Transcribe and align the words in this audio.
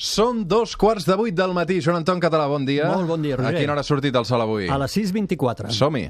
Són 0.00 0.46
dos 0.48 0.72
quarts 0.80 1.04
de 1.04 1.12
vuit 1.12 1.34
del 1.36 1.52
matí. 1.52 1.76
Joan 1.84 1.98
Anton 2.00 2.20
Català, 2.24 2.46
bon 2.48 2.64
dia. 2.64 2.86
Molt 2.88 3.04
bon 3.10 3.20
dia, 3.20 3.36
Roger. 3.36 3.52
A 3.52 3.60
quina 3.60 3.74
hora 3.74 3.82
ha 3.84 3.88
sortit 3.88 4.16
el 4.16 4.24
sol 4.24 4.40
avui? 4.40 4.64
A 4.72 4.78
les 4.80 4.94
6.24. 4.96 5.68
Som-hi. 5.76 6.06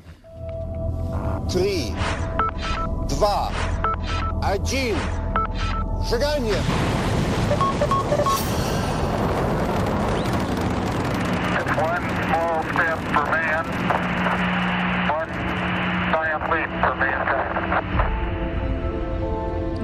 3, 1.50 1.90
2, 3.11 3.26
1, 4.46 4.95
seganya! 6.06 6.61
One 11.81 12.07
small 12.22 12.63
step 12.71 12.99
for 13.11 13.27
man, 13.35 13.65
one 15.11 15.33
giant 16.12 16.45
leap 16.52 16.70
for 16.84 16.95
man. 17.02 17.20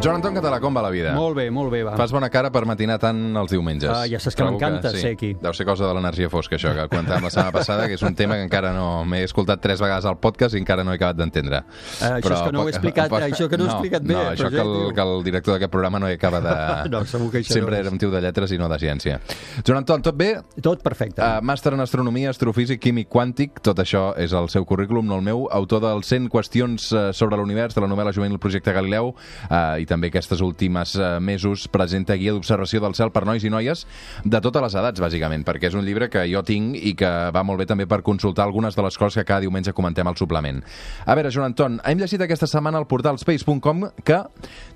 Joan 0.06 0.20
Anton 0.20 0.36
Català, 0.38 0.60
com 0.62 0.76
va 0.76 0.82
la 0.84 0.90
vida? 0.94 1.12
Molt 1.16 1.34
bé, 1.34 1.48
molt 1.50 1.72
bé, 1.72 1.80
va. 1.82 1.96
Fas 1.98 2.12
bona 2.14 2.28
cara 2.30 2.52
per 2.54 2.62
matinar 2.68 2.94
tant 3.02 3.18
els 3.40 3.50
diumenges. 3.50 3.90
Ah, 3.90 4.04
ja 4.06 4.20
saps 4.22 4.36
que 4.38 4.44
m'encanta 4.46 4.92
ser 4.94 5.16
aquí. 5.16 5.32
Deu 5.42 5.54
ser 5.56 5.66
cosa 5.66 5.88
de 5.88 5.94
l'energia 5.96 6.28
fosca, 6.30 6.54
això, 6.54 6.70
que 6.76 6.84
comentàvem 6.92 7.26
la 7.26 7.32
setmana 7.34 7.50
passada, 7.56 7.88
que 7.90 7.96
és 7.98 8.04
un 8.06 8.14
tema 8.14 8.36
que 8.38 8.44
encara 8.46 8.70
no 8.76 9.02
m'he 9.08 9.24
escoltat 9.26 9.58
tres 9.64 9.82
vegades 9.82 10.06
al 10.06 10.20
podcast 10.22 10.54
i 10.54 10.60
encara 10.62 10.84
no 10.86 10.94
he 10.94 11.00
acabat 11.00 11.18
d'entendre. 11.18 11.64
Eh, 11.66 12.12
això 12.20 12.36
és 12.36 12.44
que 12.46 12.52
no 12.54 12.62
ho 12.62 12.68
he 12.68 12.74
explicat- 12.76 13.10
això 13.18 13.48
que 13.50 13.58
no 13.58 13.64
ho 13.64 13.66
he 13.66 13.72
explicat 13.72 14.06
bé, 14.06 14.14
No, 14.14 14.22
això 14.30 14.50
que 14.52 14.62
el, 14.62 14.94
que 14.94 15.00
el 15.02 15.24
director 15.26 15.56
d'aquest 15.56 15.72
programa 15.72 15.98
no 15.98 16.08
hi 16.10 16.14
acaba 16.20 16.40
de... 16.40 16.54
No, 16.94 17.02
segur 17.04 17.32
que 17.32 17.42
això 17.42 17.56
Sempre 17.58 17.74
no 17.74 17.80
és. 17.80 17.86
era 17.86 17.90
un 17.90 17.98
tio 17.98 18.10
de 18.14 18.20
lletres 18.22 18.52
i 18.54 18.58
no 18.62 18.68
de 18.70 18.78
ciència. 18.78 19.18
Joan 19.66 19.78
Anton, 19.82 20.02
tot 20.06 20.14
bé? 20.14 20.36
Tot 20.62 20.82
perfecte. 20.86 21.18
Uh, 21.18 21.42
màster 21.42 21.74
en 21.74 21.82
astronomia, 21.82 22.30
astrofísic, 22.30 22.78
químic 22.80 23.08
quàntic, 23.10 23.58
tot 23.60 23.82
això 23.82 24.12
és 24.16 24.30
el 24.36 24.48
seu 24.54 24.64
currículum, 24.64 25.06
no 25.10 25.18
el 25.18 25.26
meu, 25.26 25.48
autor 25.50 25.82
del 25.82 26.04
100 26.06 26.30
qüestions 26.30 26.92
uh, 26.94 27.10
sobre 27.16 27.36
l'univers 27.40 27.74
de 27.74 27.82
la 27.82 27.90
novel·la 27.90 28.14
juvenil 28.14 28.38
Projecte 28.38 28.70
Galileu 28.76 29.10
uh, 29.16 29.80
i 29.80 29.86
també 29.86 29.95
aquestes 30.04 30.42
últimes 30.44 30.94
uh, 31.00 31.16
mesos 31.20 31.66
presenta 31.72 32.14
guia 32.14 32.34
d'observació 32.36 32.80
del 32.84 32.94
cel 32.94 33.12
per 33.14 33.24
nois 33.24 33.44
i 33.44 33.50
noies 33.50 33.86
de 34.24 34.40
totes 34.44 34.62
les 34.62 34.76
edats, 34.76 35.00
bàsicament, 35.00 35.44
perquè 35.46 35.70
és 35.70 35.76
un 35.78 35.84
llibre 35.86 36.10
que 36.12 36.26
jo 36.30 36.42
tinc 36.46 36.76
i 36.76 36.94
que 36.98 37.10
va 37.32 37.44
molt 37.46 37.62
bé 37.62 37.66
també 37.66 37.86
per 37.88 38.02
consultar 38.06 38.44
algunes 38.44 38.76
de 38.76 38.84
les 38.84 38.98
coses 38.98 39.20
que 39.20 39.24
cada 39.24 39.40
diumenge 39.44 39.72
comentem 39.72 40.06
al 40.06 40.16
suplement. 40.16 40.62
A 41.06 41.16
veure, 41.16 41.32
Joan 41.32 41.52
Anton, 41.52 41.80
hem 41.84 42.00
llegit 42.00 42.20
aquesta 42.22 42.48
setmana 42.50 42.78
al 42.78 42.88
portal 42.90 43.18
space.com 43.20 43.86
que 44.04 44.20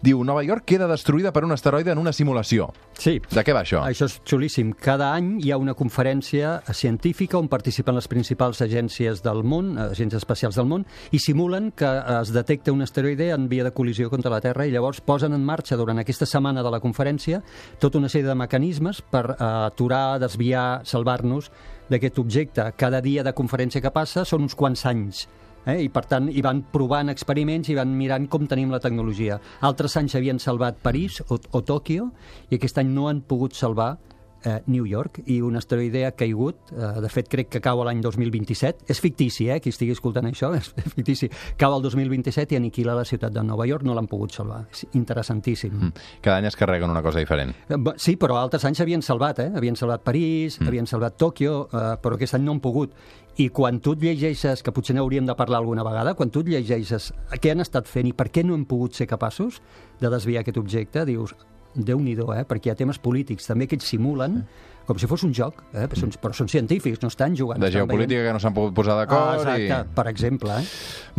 diu 0.00 0.24
Nova 0.24 0.44
York 0.46 0.64
queda 0.64 0.88
destruïda 0.90 1.32
per 1.32 1.44
un 1.44 1.52
asteroide 1.52 1.92
en 1.92 2.00
una 2.00 2.12
simulació. 2.16 2.70
Sí. 2.98 3.18
De 3.30 3.44
què 3.44 3.54
va 3.56 3.64
això? 3.64 3.82
Això 3.86 4.08
és 4.08 4.18
xulíssim. 4.28 4.72
Cada 4.78 5.10
any 5.16 5.38
hi 5.44 5.52
ha 5.52 5.58
una 5.60 5.74
conferència 5.74 6.60
científica 6.72 7.38
on 7.38 7.48
participen 7.52 7.96
les 7.96 8.08
principals 8.10 8.60
agències 8.64 9.22
del 9.24 9.42
món, 9.44 9.74
agències 9.80 10.20
espacials 10.20 10.58
del 10.58 10.68
món, 10.70 10.86
i 11.10 11.20
simulen 11.22 11.70
que 11.76 11.90
es 12.20 12.32
detecta 12.34 12.72
un 12.72 12.82
asteroide 12.84 13.30
en 13.34 13.48
via 13.50 13.64
de 13.66 13.74
col·lisió 13.74 14.10
contra 14.12 14.32
la 14.32 14.40
Terra 14.44 14.66
i 14.66 14.74
llavors 14.74 14.99
posen 15.06 15.34
en 15.36 15.44
marxa 15.44 15.78
durant 15.80 15.98
aquesta 16.02 16.28
setmana 16.28 16.64
de 16.64 16.70
la 16.72 16.80
conferència 16.82 17.42
tota 17.80 17.98
una 17.98 18.08
sèrie 18.08 18.28
de 18.28 18.38
mecanismes 18.38 19.02
per 19.02 19.24
eh, 19.32 19.36
aturar, 19.40 20.20
desviar, 20.22 20.82
salvar-nos 20.84 21.50
d'aquest 21.90 22.18
objecte. 22.22 22.64
Cada 22.76 23.00
dia 23.00 23.24
de 23.26 23.34
conferència 23.34 23.82
que 23.82 23.92
passa 23.94 24.24
són 24.24 24.46
uns 24.46 24.56
quants 24.58 24.86
anys. 24.86 25.26
Eh? 25.66 25.80
I 25.84 25.88
per 25.92 26.04
tant, 26.08 26.28
hi 26.32 26.42
van 26.44 26.62
provant 26.72 27.12
experiments 27.12 27.68
i 27.68 27.76
van 27.78 27.92
mirant 27.96 28.28
com 28.32 28.46
tenim 28.48 28.70
la 28.72 28.80
tecnologia. 28.80 29.40
Altres 29.66 29.96
anys 30.00 30.16
havien 30.16 30.40
salvat 30.40 30.80
París 30.82 31.20
o, 31.28 31.36
o 31.36 31.60
Tòquio 31.66 32.10
i 32.48 32.56
aquest 32.56 32.80
any 32.80 32.94
no 32.94 33.08
han 33.10 33.20
pogut 33.26 33.58
salvar 33.58 33.96
eh, 34.44 34.60
New 34.66 34.86
York 34.86 35.22
i 35.26 35.40
un 35.44 35.56
asteroide 35.56 36.04
ha 36.06 36.12
caigut, 36.16 36.72
eh, 36.72 37.00
de 37.02 37.10
fet 37.12 37.28
crec 37.30 37.50
que 37.52 37.60
cau 37.64 37.82
l'any 37.84 38.00
2027, 38.02 38.86
és 38.88 39.00
fictici, 39.00 39.48
eh, 39.50 39.60
qui 39.60 39.72
estigui 39.72 39.92
escoltant 39.92 40.26
això, 40.26 40.52
és 40.58 40.70
fictici, 40.94 41.30
cau 41.60 41.74
al 41.76 41.82
2027 41.84 42.54
i 42.54 42.60
aniquila 42.60 42.96
la 42.96 43.04
ciutat 43.04 43.34
de 43.34 43.44
Nova 43.46 43.66
York, 43.68 43.84
no 43.86 43.94
l'han 43.96 44.08
pogut 44.10 44.34
salvar, 44.36 44.64
és 44.72 44.86
interessantíssim. 44.92 45.76
Mm. 45.76 46.06
Cada 46.24 46.38
any 46.40 46.50
es 46.50 46.56
carreguen 46.56 46.90
una 46.90 47.02
cosa 47.02 47.22
diferent. 47.22 47.54
Sí, 47.96 48.16
però 48.20 48.40
altres 48.40 48.64
anys 48.68 48.80
havien 48.80 49.02
salvat, 49.02 49.42
eh? 49.44 49.50
havien 49.56 49.76
salvat 49.76 50.04
París, 50.06 50.60
mm. 50.60 50.68
havien 50.68 50.86
salvat 50.90 51.18
Tòquio, 51.20 51.66
eh, 51.68 51.90
però 52.02 52.16
aquest 52.16 52.38
any 52.38 52.46
no 52.46 52.56
han 52.56 52.64
pogut. 52.64 52.94
I 53.40 53.48
quan 53.54 53.78
tu 53.80 53.94
et 53.94 54.02
llegeixes, 54.02 54.62
que 54.62 54.72
potser 54.74 54.96
n'hauríem 54.96 55.28
de 55.28 55.36
parlar 55.38 55.60
alguna 55.62 55.84
vegada, 55.86 56.16
quan 56.18 56.32
tu 56.32 56.42
et 56.42 56.50
llegeixes 56.50 57.12
què 57.40 57.54
han 57.54 57.62
estat 57.62 57.88
fent 57.88 58.10
i 58.10 58.16
per 58.16 58.28
què 58.28 58.44
no 58.44 58.56
hem 58.58 58.66
pogut 58.68 58.98
ser 58.98 59.06
capaços 59.08 59.62
de 60.00 60.10
desviar 60.12 60.42
aquest 60.42 60.58
objecte, 60.60 61.06
dius, 61.08 61.36
déu 61.74 62.00
nhi 62.00 62.16
eh? 62.18 62.44
perquè 62.48 62.70
hi 62.70 62.74
ha 62.74 62.78
temes 62.78 62.98
polítics 62.98 63.46
també 63.46 63.66
que 63.66 63.76
ells 63.78 63.88
simulen 63.88 64.42
com 64.90 64.98
si 64.98 65.06
fos 65.06 65.22
un 65.22 65.30
joc, 65.30 65.60
eh? 65.70 65.84
però, 65.86 66.00
són, 66.00 66.10
però 66.18 66.34
són 66.34 66.48
científics, 66.50 66.98
no 67.02 67.10
estan 67.12 67.36
jugant. 67.38 67.60
De 67.62 67.68
estan 67.68 67.84
geopolítica 67.84 68.24
que 68.26 68.32
no 68.34 68.40
s'han 68.42 68.56
pogut 68.56 68.74
posar 68.74 68.96
Ah, 68.96 69.04
d'acord. 69.04 69.44
exacte, 69.44 69.76
i... 69.78 69.94
per 69.94 70.06
exemple. 70.10 70.56
Eh? 70.58 70.64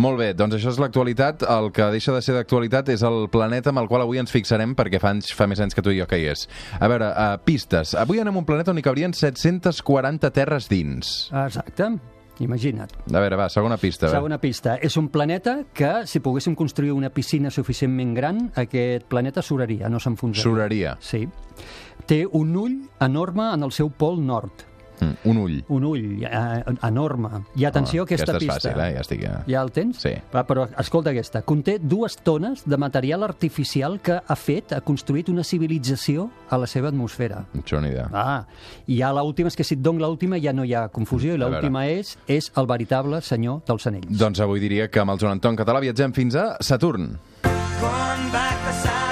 Molt 0.04 0.20
bé, 0.20 0.28
doncs 0.36 0.58
això 0.58 0.74
és 0.74 0.80
l'actualitat. 0.82 1.46
El 1.48 1.72
que 1.72 1.88
deixa 1.94 2.12
de 2.12 2.20
ser 2.26 2.36
d'actualitat 2.36 2.92
és 2.92 3.06
el 3.08 3.30
planeta 3.32 3.72
amb 3.72 3.80
el 3.80 3.88
qual 3.88 4.04
avui 4.04 4.20
ens 4.20 4.34
fixarem, 4.34 4.76
perquè 4.76 5.00
fa, 5.00 5.14
anys, 5.16 5.32
fa 5.38 5.48
més 5.48 5.64
anys 5.64 5.78
que 5.78 5.86
tu 5.86 5.94
i 5.96 6.02
jo 6.02 6.10
que 6.10 6.20
hi 6.20 6.28
és. 6.34 6.48
A 6.82 6.90
veure, 6.92 7.14
uh, 7.14 7.38
pistes. 7.48 7.96
Avui 7.96 8.20
anem 8.20 8.36
a 8.36 8.44
un 8.44 8.50
planeta 8.50 8.76
on 8.76 8.82
hi 8.82 8.84
cabrien 8.84 9.16
740 9.16 10.34
terres 10.36 10.68
dins. 10.68 11.30
Exacte, 11.32 11.94
imagina't. 12.44 12.94
A 13.12 13.20
veure, 13.20 13.38
va, 13.40 13.50
segona 13.50 13.78
pista. 13.78 14.08
va. 14.08 14.14
Segona 14.18 14.40
pista. 14.42 14.78
És 14.82 14.98
un 14.98 15.10
planeta 15.10 15.60
que, 15.74 16.08
si 16.08 16.20
poguéssim 16.20 16.56
construir 16.56 16.92
una 16.92 17.10
piscina 17.10 17.52
suficientment 17.52 18.14
gran, 18.18 18.42
aquest 18.56 19.06
planeta 19.12 19.42
suraria, 19.42 19.90
no 19.90 20.00
s'enfonsaria. 20.00 20.44
Suraria. 20.44 20.98
Sí. 21.00 21.28
Té 22.08 22.26
un 22.26 22.56
ull 22.58 22.78
enorme 23.00 23.52
en 23.54 23.64
el 23.64 23.72
seu 23.72 23.90
pol 23.90 24.20
nord. 24.26 24.66
Mm, 25.02 25.18
un 25.32 25.38
ull. 25.42 25.56
Un 25.74 25.86
ull 25.90 26.24
eh, 26.24 26.64
enorme. 26.86 27.42
I 27.58 27.66
atenció 27.66 28.04
a 28.04 28.06
aquesta, 28.06 28.36
aquesta 28.36 28.38
és 28.38 28.46
pista. 28.46 28.70
fàcil, 28.70 28.82
eh? 28.86 28.94
Ja 28.94 29.02
estic... 29.02 29.22
Ja. 29.26 29.34
Ja 29.50 29.64
el 29.66 29.72
tens? 29.74 30.02
Sí. 30.04 30.14
Va, 30.34 30.44
però 30.48 30.68
escolta 30.82 31.10
aquesta. 31.12 31.42
Conté 31.48 31.80
dues 31.82 32.20
tones 32.22 32.64
de 32.70 32.78
material 32.78 33.26
artificial 33.26 34.00
que 34.06 34.20
ha 34.22 34.38
fet, 34.38 34.76
ha 34.78 34.82
construït 34.86 35.30
una 35.34 35.44
civilització 35.48 36.30
a 36.50 36.60
la 36.62 36.70
seva 36.70 36.92
atmosfera. 36.94 37.44
No 37.54 37.66
tinc 37.66 37.82
ni 37.82 37.94
idea. 37.96 38.08
Ah, 38.14 38.46
i 38.86 39.00
ja 39.02 39.12
l'última, 39.16 39.50
és 39.50 39.58
que 39.58 39.66
si 39.66 39.76
et 39.80 39.82
dono 39.82 40.06
l'última 40.06 40.40
ja 40.42 40.54
no 40.54 40.66
hi 40.68 40.76
ha 40.78 40.88
confusió, 40.94 41.34
i 41.34 41.38
veure. 41.38 41.58
l'última 41.58 41.88
és, 41.90 42.16
és 42.30 42.52
el 42.56 42.70
veritable 42.70 43.22
senyor 43.26 43.62
dels 43.68 43.90
anells. 43.90 44.14
Doncs 44.22 44.40
avui 44.46 44.62
diria 44.62 44.90
que 44.92 45.02
amb 45.02 45.16
el 45.16 45.22
Joan 45.22 45.40
Anton 45.40 45.58
Català 45.58 45.82
viatgem 45.82 46.14
fins 46.14 46.38
a 46.38 46.52
Saturn. 46.62 47.18
Going 47.82 48.30
back 48.32 48.58
to 48.68 49.11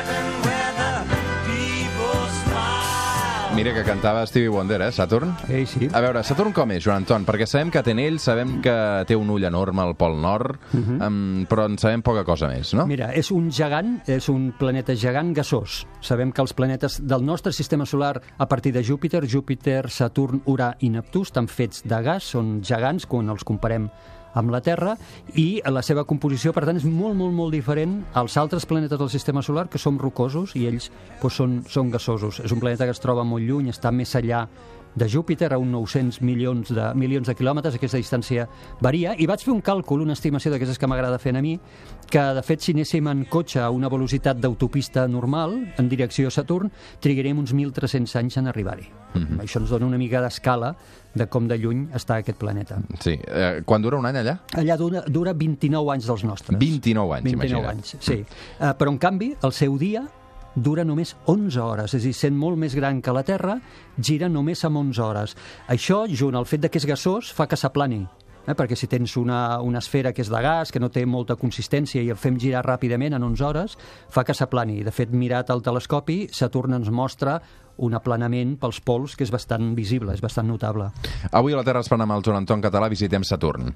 Mira 3.60 3.74
que 3.74 3.84
cantava 3.84 4.26
Stevie 4.26 4.48
Wonder, 4.48 4.82
eh, 4.82 4.92
Saturn? 4.94 5.34
Ei, 5.50 5.66
sí. 5.66 5.90
A 5.92 6.00
veure, 6.00 6.22
Saturn 6.24 6.54
com 6.56 6.72
és, 6.72 6.80
Joan 6.80 7.02
Anton? 7.02 7.26
Perquè 7.28 7.44
sabem 7.44 7.68
que 7.74 7.82
té 7.84 7.92
anells, 7.92 8.24
sabem 8.24 8.54
que 8.64 8.76
té 9.04 9.18
un 9.20 9.28
ull 9.34 9.44
enorme 9.44 9.84
al 9.84 9.98
pol 10.00 10.14
nord, 10.16 10.62
um, 10.72 11.42
però 11.44 11.66
en 11.68 11.76
sabem 11.76 12.00
poca 12.00 12.24
cosa 12.24 12.48
més, 12.48 12.72
no? 12.72 12.86
Mira, 12.88 13.10
és 13.12 13.34
un 13.36 13.50
gegant, 13.52 13.98
és 14.08 14.30
un 14.32 14.54
planeta 14.56 14.96
gegant 14.96 15.34
gasós. 15.36 15.82
Sabem 16.00 16.32
que 16.32 16.40
els 16.40 16.56
planetes 16.56 17.02
del 17.04 17.26
nostre 17.28 17.52
sistema 17.52 17.84
solar, 17.84 18.22
a 18.38 18.48
partir 18.48 18.72
de 18.72 18.86
Júpiter, 18.88 19.26
Júpiter, 19.28 19.90
Saturn, 19.92 20.40
Urà 20.48 20.78
i 20.80 20.94
Neptú, 20.96 21.26
estan 21.28 21.52
fets 21.52 21.84
de 21.84 22.00
gas, 22.00 22.32
són 22.32 22.62
gegants 22.64 23.10
quan 23.12 23.28
els 23.28 23.44
comparem 23.44 23.90
amb 24.34 24.52
la 24.54 24.62
Terra 24.62 24.96
i 25.36 25.62
la 25.66 25.84
seva 25.86 26.06
composició, 26.10 26.54
per 26.54 26.66
tant, 26.68 26.78
és 26.78 26.88
molt, 26.88 27.18
molt, 27.18 27.34
molt 27.36 27.56
diferent 27.56 28.00
als 28.20 28.38
altres 28.38 28.68
planetes 28.70 29.00
del 29.00 29.10
sistema 29.10 29.44
solar, 29.46 29.68
que 29.70 29.82
som 29.82 30.00
rocosos 30.00 30.56
i 30.56 30.66
ells 30.70 30.90
doncs, 31.22 31.36
són, 31.36 31.62
són 31.68 31.94
gasosos. 31.94 32.42
És 32.44 32.52
un 32.52 32.60
planeta 32.60 32.86
que 32.86 32.96
es 32.96 33.02
troba 33.04 33.24
molt 33.28 33.46
lluny, 33.46 33.70
està 33.74 33.92
més 33.92 34.16
allà 34.16 34.46
de 34.96 35.08
Júpiter 35.08 35.54
a 35.54 35.58
uns 35.58 35.72
900 35.72 36.22
milions 36.22 36.70
de, 36.74 36.86
milions 36.96 37.28
de 37.28 37.36
quilòmetres, 37.38 37.76
aquesta 37.78 38.00
distància 38.00 38.48
varia, 38.82 39.14
i 39.18 39.28
vaig 39.30 39.44
fer 39.46 39.54
un 39.54 39.62
càlcul, 39.66 40.02
una 40.04 40.16
estimació 40.18 40.52
d'aquestes 40.52 40.80
que 40.82 40.90
m'agrada 40.90 41.20
fer 41.22 41.36
a 41.38 41.44
mi, 41.46 41.56
que 42.10 42.24
de 42.36 42.44
fet 42.46 42.66
si 42.66 42.74
anéssim 42.74 43.08
en 43.08 43.24
cotxe 43.30 43.62
a 43.62 43.70
una 43.70 43.90
velocitat 43.90 44.40
d'autopista 44.42 45.08
normal, 45.08 45.56
en 45.78 45.90
direcció 45.90 46.30
a 46.30 46.34
Saturn, 46.34 46.72
trigarem 47.02 47.40
uns 47.40 47.54
1.300 47.54 48.18
anys 48.20 48.40
en 48.42 48.50
arribar-hi. 48.50 48.90
Això 49.42 49.62
ens 49.62 49.72
dona 49.72 49.88
una 49.88 49.98
mica 49.98 50.22
d'escala 50.22 50.76
de 51.16 51.26
com 51.32 51.48
de 51.50 51.58
lluny 51.58 51.88
està 51.98 52.20
aquest 52.22 52.38
planeta. 52.38 52.78
Sí. 53.02 53.16
Eh, 53.18 53.62
quan 53.66 53.82
dura 53.82 53.98
un 53.98 54.06
any 54.06 54.20
allà? 54.22 54.38
Allà 54.60 54.78
dura, 54.78 55.04
dura 55.08 55.34
29 55.34 55.96
anys 55.96 56.08
dels 56.10 56.24
nostres. 56.28 56.60
29 56.60 57.18
anys, 57.18 57.26
29 57.26 57.50
imagina't. 57.50 57.76
anys, 57.76 57.96
sí. 58.06 58.22
Uh, 58.60 58.74
però, 58.78 58.94
en 58.94 59.00
canvi, 59.02 59.34
el 59.44 59.56
seu 59.56 59.78
dia 59.82 60.06
dura 60.56 60.84
només 60.86 61.16
11 61.26 61.60
hores, 61.62 61.94
és 61.94 62.02
a 62.02 62.06
dir, 62.06 62.14
sent 62.18 62.38
molt 62.38 62.58
més 62.60 62.76
gran 62.76 63.02
que 63.02 63.14
la 63.16 63.24
Terra, 63.24 63.60
gira 63.98 64.30
només 64.30 64.64
amb 64.66 64.82
11 64.82 65.04
hores. 65.06 65.36
Això, 65.70 66.06
junt 66.10 66.36
al 66.36 66.48
fet 66.50 66.66
de 66.66 66.70
que 66.70 66.82
és 66.82 66.88
gasós, 66.90 67.34
fa 67.34 67.48
que 67.48 67.58
s'aplani. 67.60 68.06
Eh? 68.50 68.56
perquè 68.58 68.74
si 68.74 68.88
tens 68.90 69.14
una, 69.20 69.60
una 69.62 69.78
esfera 69.78 70.14
que 70.16 70.24
és 70.24 70.30
de 70.32 70.40
gas, 70.42 70.72
que 70.74 70.80
no 70.82 70.90
té 70.90 71.04
molta 71.06 71.36
consistència 71.38 72.02
i 72.02 72.10
el 72.10 72.18
fem 72.18 72.40
girar 72.40 72.64
ràpidament 72.66 73.14
en 73.14 73.24
11 73.28 73.46
hores, 73.46 73.76
fa 74.10 74.24
que 74.26 74.34
s'aplani. 74.34 74.82
De 74.84 74.94
fet, 74.96 75.12
mirat 75.14 75.52
al 75.54 75.62
telescopi, 75.62 76.24
Saturn 76.34 76.80
ens 76.80 76.90
mostra 76.90 77.38
un 77.86 77.98
aplanament 77.98 78.58
pels 78.60 78.82
pols 78.86 79.16
que 79.16 79.26
és 79.28 79.34
bastant 79.34 79.74
visible, 79.78 80.14
és 80.14 80.24
bastant 80.24 80.48
notable. 80.48 80.92
Avui 81.32 81.56
a 81.56 81.62
la 81.62 81.68
Terra 81.68 81.84
Esplana 81.86 82.08
amb 82.08 82.20
el 82.20 82.26
Joan 82.26 82.44
Anton 82.44 82.64
Català 82.64 82.92
visitem 82.92 83.26
Saturn. 83.28 83.74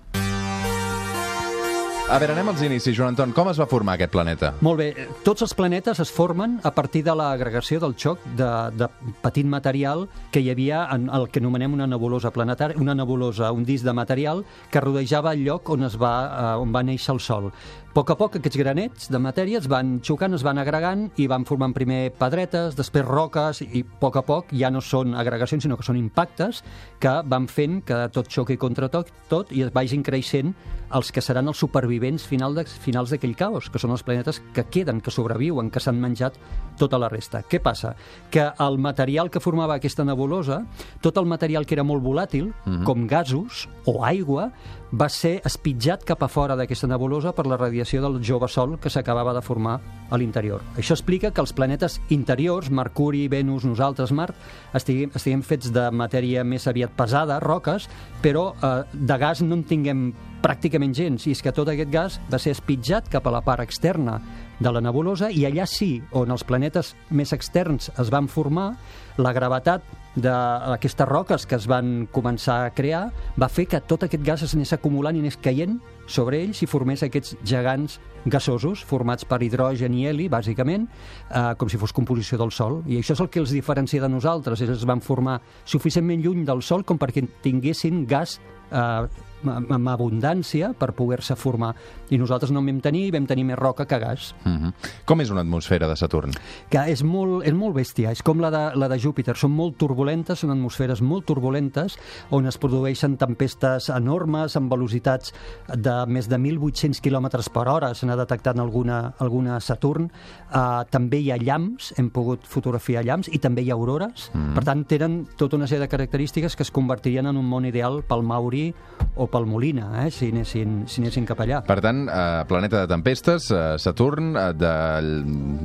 A 2.03 2.17
veure, 2.19 2.33
anem 2.35 2.49
als 2.51 2.61
inicis, 2.61 2.93
Joan 2.97 3.13
Anton. 3.13 3.31
Com 3.33 3.47
es 3.47 3.57
va 3.57 3.65
formar 3.65 3.93
aquest 3.95 4.11
planeta? 4.11 4.49
Molt 4.61 4.77
bé, 4.81 4.87
tots 5.23 5.45
els 5.45 5.53
planetes 5.55 6.01
es 6.03 6.11
formen 6.11 6.57
a 6.67 6.69
partir 6.75 7.01
de 7.07 7.13
l'agregació 7.15 7.79
del 7.79 7.95
xoc 7.97 8.21
de, 8.37 8.49
de 8.75 8.89
petit 9.23 9.47
material 9.47 10.03
que 10.29 10.43
hi 10.43 10.51
havia 10.51 10.83
en 10.93 11.07
el 11.07 11.29
que 11.31 11.39
anomenem 11.41 11.73
una 11.73 11.87
nebulosa 11.87 12.29
planetària, 12.35 12.77
una 12.77 12.93
nebulosa, 12.93 13.53
un 13.55 13.63
disc 13.65 13.87
de 13.87 13.95
material 13.95 14.43
que 14.69 14.83
rodejava 14.83 15.31
el 15.33 15.45
lloc 15.47 15.71
on, 15.73 15.87
es 15.87 15.95
va, 15.97 16.13
eh, 16.27 16.51
on 16.61 16.75
va 16.75 16.83
néixer 16.83 17.15
el 17.15 17.23
Sol. 17.23 17.49
A 17.93 17.95
poc 17.99 18.09
a 18.09 18.15
poc 18.17 18.35
aquests 18.39 18.57
granets 18.57 19.11
de 19.13 19.19
matèria 19.21 19.59
es 19.61 19.67
van 19.69 19.99
xocant, 20.01 20.33
es 20.33 20.41
van 20.41 20.57
agregant 20.57 21.03
i 21.21 21.27
van 21.29 21.43
formant 21.45 21.75
primer 21.75 22.07
pedretes, 22.17 22.73
després 22.73 23.05
roques 23.05 23.59
i 23.61 23.83
a 23.83 23.99
poc 24.01 24.17
a 24.17 24.23
poc 24.25 24.49
ja 24.57 24.71
no 24.73 24.81
són 24.81 25.13
agregacions 25.13 25.67
sinó 25.67 25.77
que 25.77 25.85
són 25.85 25.99
impactes 25.99 26.63
que 26.97 27.11
van 27.29 27.45
fent 27.45 27.83
que 27.85 27.99
tot 28.15 28.33
xoqui 28.33 28.57
contra 28.57 28.89
tot, 28.89 29.13
tot 29.29 29.53
i 29.53 29.61
es 29.61 29.69
vagin 29.77 30.01
creixent 30.01 30.55
els 30.89 31.13
que 31.13 31.21
seran 31.21 31.53
els 31.53 31.61
supervivents 31.61 32.25
final 32.25 32.57
de, 32.57 32.65
finals 32.65 33.13
d'aquell 33.13 33.37
caos, 33.37 33.69
que 33.69 33.77
són 33.77 33.93
els 33.93 34.01
planetes 34.01 34.41
que 34.57 34.65
queden, 34.73 34.97
que 34.97 35.13
sobreviuen, 35.13 35.69
que 35.69 35.81
s'han 35.81 36.01
menjat 36.01 36.37
tota 36.81 36.97
la 36.97 37.13
resta. 37.13 37.43
Què 37.45 37.61
passa? 37.61 37.93
Que 38.33 38.49
el 38.61 38.81
material 38.81 39.29
que 39.29 39.41
formava 39.41 39.77
aquesta 39.77 40.05
nebulosa, 40.05 40.63
tot 41.01 41.21
el 41.21 41.29
material 41.29 41.69
que 41.69 41.77
era 41.77 41.85
molt 41.85 42.01
volàtil, 42.05 42.49
com 42.85 43.05
gasos 43.09 43.67
o 43.85 44.01
aigua, 44.05 44.51
va 44.93 45.07
ser 45.09 45.39
espitjat 45.47 46.03
cap 46.05 46.21
a 46.21 46.29
fora 46.29 46.53
d'aquesta 46.57 46.87
nebulosa 46.91 47.31
per 47.33 47.47
la 47.49 47.57
radiació 47.57 48.01
del 48.03 48.19
jove 48.21 48.45
Sol 48.51 48.75
que 48.79 48.91
s'acabava 48.93 49.33
de 49.33 49.41
formar 49.41 49.79
a 50.13 50.19
l'interior. 50.21 50.61
Això 50.77 50.93
explica 50.93 51.31
que 51.33 51.41
els 51.41 51.53
planetes 51.57 51.97
interiors, 52.13 52.69
Mercuri, 52.69 53.25
Venus, 53.27 53.65
nosaltres, 53.65 54.13
Mart, 54.13 54.37
estiguem, 54.77 55.09
estiguem 55.15 55.41
fets 55.41 55.73
de 55.73 55.87
matèria 55.89 56.43
més 56.45 56.67
aviat 56.69 56.93
pesada, 56.93 57.39
roques, 57.41 57.89
però 58.21 58.51
eh, 58.53 58.75
de 58.93 59.17
gas 59.17 59.41
no 59.41 59.57
en 59.57 59.65
tinguem 59.65 60.11
pràcticament 60.43 60.93
gens, 60.93 61.25
i 61.25 61.33
és 61.33 61.41
que 61.41 61.53
tot 61.55 61.71
aquest 61.71 61.89
gas 61.89 62.19
va 62.29 62.37
ser 62.37 62.53
espitjat 62.53 63.09
cap 63.09 63.25
a 63.25 63.33
la 63.33 63.41
part 63.41 63.63
externa 63.63 64.19
de 64.59 64.71
la 64.71 64.81
nebulosa 64.83 65.31
i 65.31 65.47
allà 65.47 65.65
sí, 65.65 65.95
on 66.11 66.35
els 66.35 66.43
planetes 66.45 66.93
més 67.09 67.33
externs 67.33 67.89
es 67.97 68.11
van 68.13 68.27
formar, 68.29 68.73
la 69.17 69.33
gravetat 69.33 69.83
d'aquestes 70.15 71.07
roques 71.09 71.47
que 71.49 71.57
es 71.57 71.65
van 71.69 72.05
començar 72.13 72.59
a 72.67 72.71
crear 72.73 73.07
va 73.39 73.49
fer 73.49 73.65
que 73.69 73.81
tot 73.81 74.05
aquest 74.05 74.23
gas 74.25 74.43
es 74.45 74.53
anés 74.53 74.73
acumulant 74.75 75.17
i 75.17 75.23
anés 75.23 75.39
caient 75.41 75.79
sobre 76.05 76.41
ells 76.43 76.61
i 76.61 76.69
formés 76.69 77.01
aquests 77.05 77.35
gegants 77.41 77.99
gasosos 78.25 78.83
formats 78.85 79.25
per 79.25 79.41
hidrogen 79.43 79.95
i 79.97 80.05
heli, 80.07 80.29
bàsicament, 80.29 80.85
eh, 81.29 81.53
com 81.57 81.69
si 81.69 81.79
fos 81.81 81.91
composició 81.91 82.37
del 82.37 82.51
Sol. 82.51 82.81
I 82.87 83.01
això 83.01 83.17
és 83.17 83.23
el 83.23 83.29
que 83.29 83.41
els 83.41 83.51
diferencia 83.51 84.01
de 84.01 84.09
nosaltres. 84.09 84.61
Ells 84.61 84.77
es 84.77 84.85
van 84.85 85.01
formar 85.01 85.39
suficientment 85.65 86.21
lluny 86.23 86.45
del 86.45 86.61
Sol 86.61 86.85
com 86.85 86.99
perquè 87.01 87.25
tinguessin 87.41 88.05
gas 88.07 88.39
eh, 88.71 89.07
amb 89.45 89.89
abundància 89.89 90.73
per 90.77 90.93
poder-se 90.93 91.35
formar. 91.35 91.73
I 92.09 92.17
nosaltres 92.17 92.51
no 92.51 92.59
en 92.59 92.71
vam 92.71 92.81
tenir, 92.81 93.11
vam 93.11 93.25
tenir 93.25 93.45
més 93.45 93.59
roca 93.59 93.85
que 93.85 93.99
gas. 93.99 94.35
Mm 94.45 94.57
-hmm. 94.57 94.73
Com 95.05 95.21
és 95.21 95.29
una 95.29 95.41
atmosfera 95.41 95.87
de 95.87 95.95
Saturn? 95.95 96.31
que 96.69 96.83
és 96.89 97.03
molt, 97.05 97.43
és 97.47 97.53
molt 97.55 97.75
bèstia, 97.77 98.11
és 98.13 98.21
com 98.25 98.41
la 98.41 98.49
de, 98.53 98.61
la 98.79 98.89
de 98.91 98.97
Júpiter, 99.01 99.35
són 99.39 99.53
molt 99.55 99.77
turbulentes, 99.81 100.41
són 100.43 100.53
atmosferes 100.53 101.03
molt 101.05 101.27
turbulentes, 101.29 101.97
on 102.33 102.47
es 102.49 102.57
produeixen 102.61 103.17
tempestes 103.21 103.89
enormes 103.93 104.57
amb 104.59 104.71
velocitats 104.73 105.33
de 105.69 105.95
més 106.09 106.29
de 106.31 106.39
1.800 106.39 107.01
km 107.03 107.29
per 107.53 107.67
hora, 107.69 107.93
se 107.93 108.07
n'ha 108.09 108.17
detectat 108.19 108.59
alguna, 108.59 109.13
alguna 109.23 109.59
Saturn, 109.61 110.09
uh, 110.09 110.83
també 110.89 111.21
hi 111.23 111.31
ha 111.33 111.39
llamps, 111.41 111.93
hem 111.99 112.09
pogut 112.13 112.47
fotografiar 112.49 113.05
llamps, 113.05 113.29
i 113.33 113.41
també 113.43 113.63
hi 113.63 113.71
ha 113.71 113.77
aurores, 113.77 114.29
mm. 114.33 114.53
per 114.57 114.65
tant 114.67 114.85
tenen 114.89 115.21
tota 115.37 115.59
una 115.59 115.69
sèrie 115.69 115.85
de 115.85 115.91
característiques 115.91 116.57
que 116.57 116.65
es 116.65 116.73
convertirien 116.73 117.29
en 117.29 117.39
un 117.39 117.47
món 117.49 117.67
ideal 117.69 118.01
pel 118.07 118.25
Mauri 118.25 118.71
o 119.15 119.27
pel 119.33 119.47
Molina, 119.49 119.87
eh, 120.03 120.11
si, 120.13 120.29
anessin, 120.33 120.83
si 120.89 121.01
anessin 121.01 121.25
cap 121.25 121.41
allà. 121.43 121.63
Per 121.65 121.79
tant, 121.81 122.03
eh, 122.07 122.43
planeta 122.49 122.83
de 122.83 122.91
tempestes, 122.91 123.49
eh, 123.51 123.63
Saturn, 123.81 124.35
eh, 124.37 124.45
de, 124.53 124.73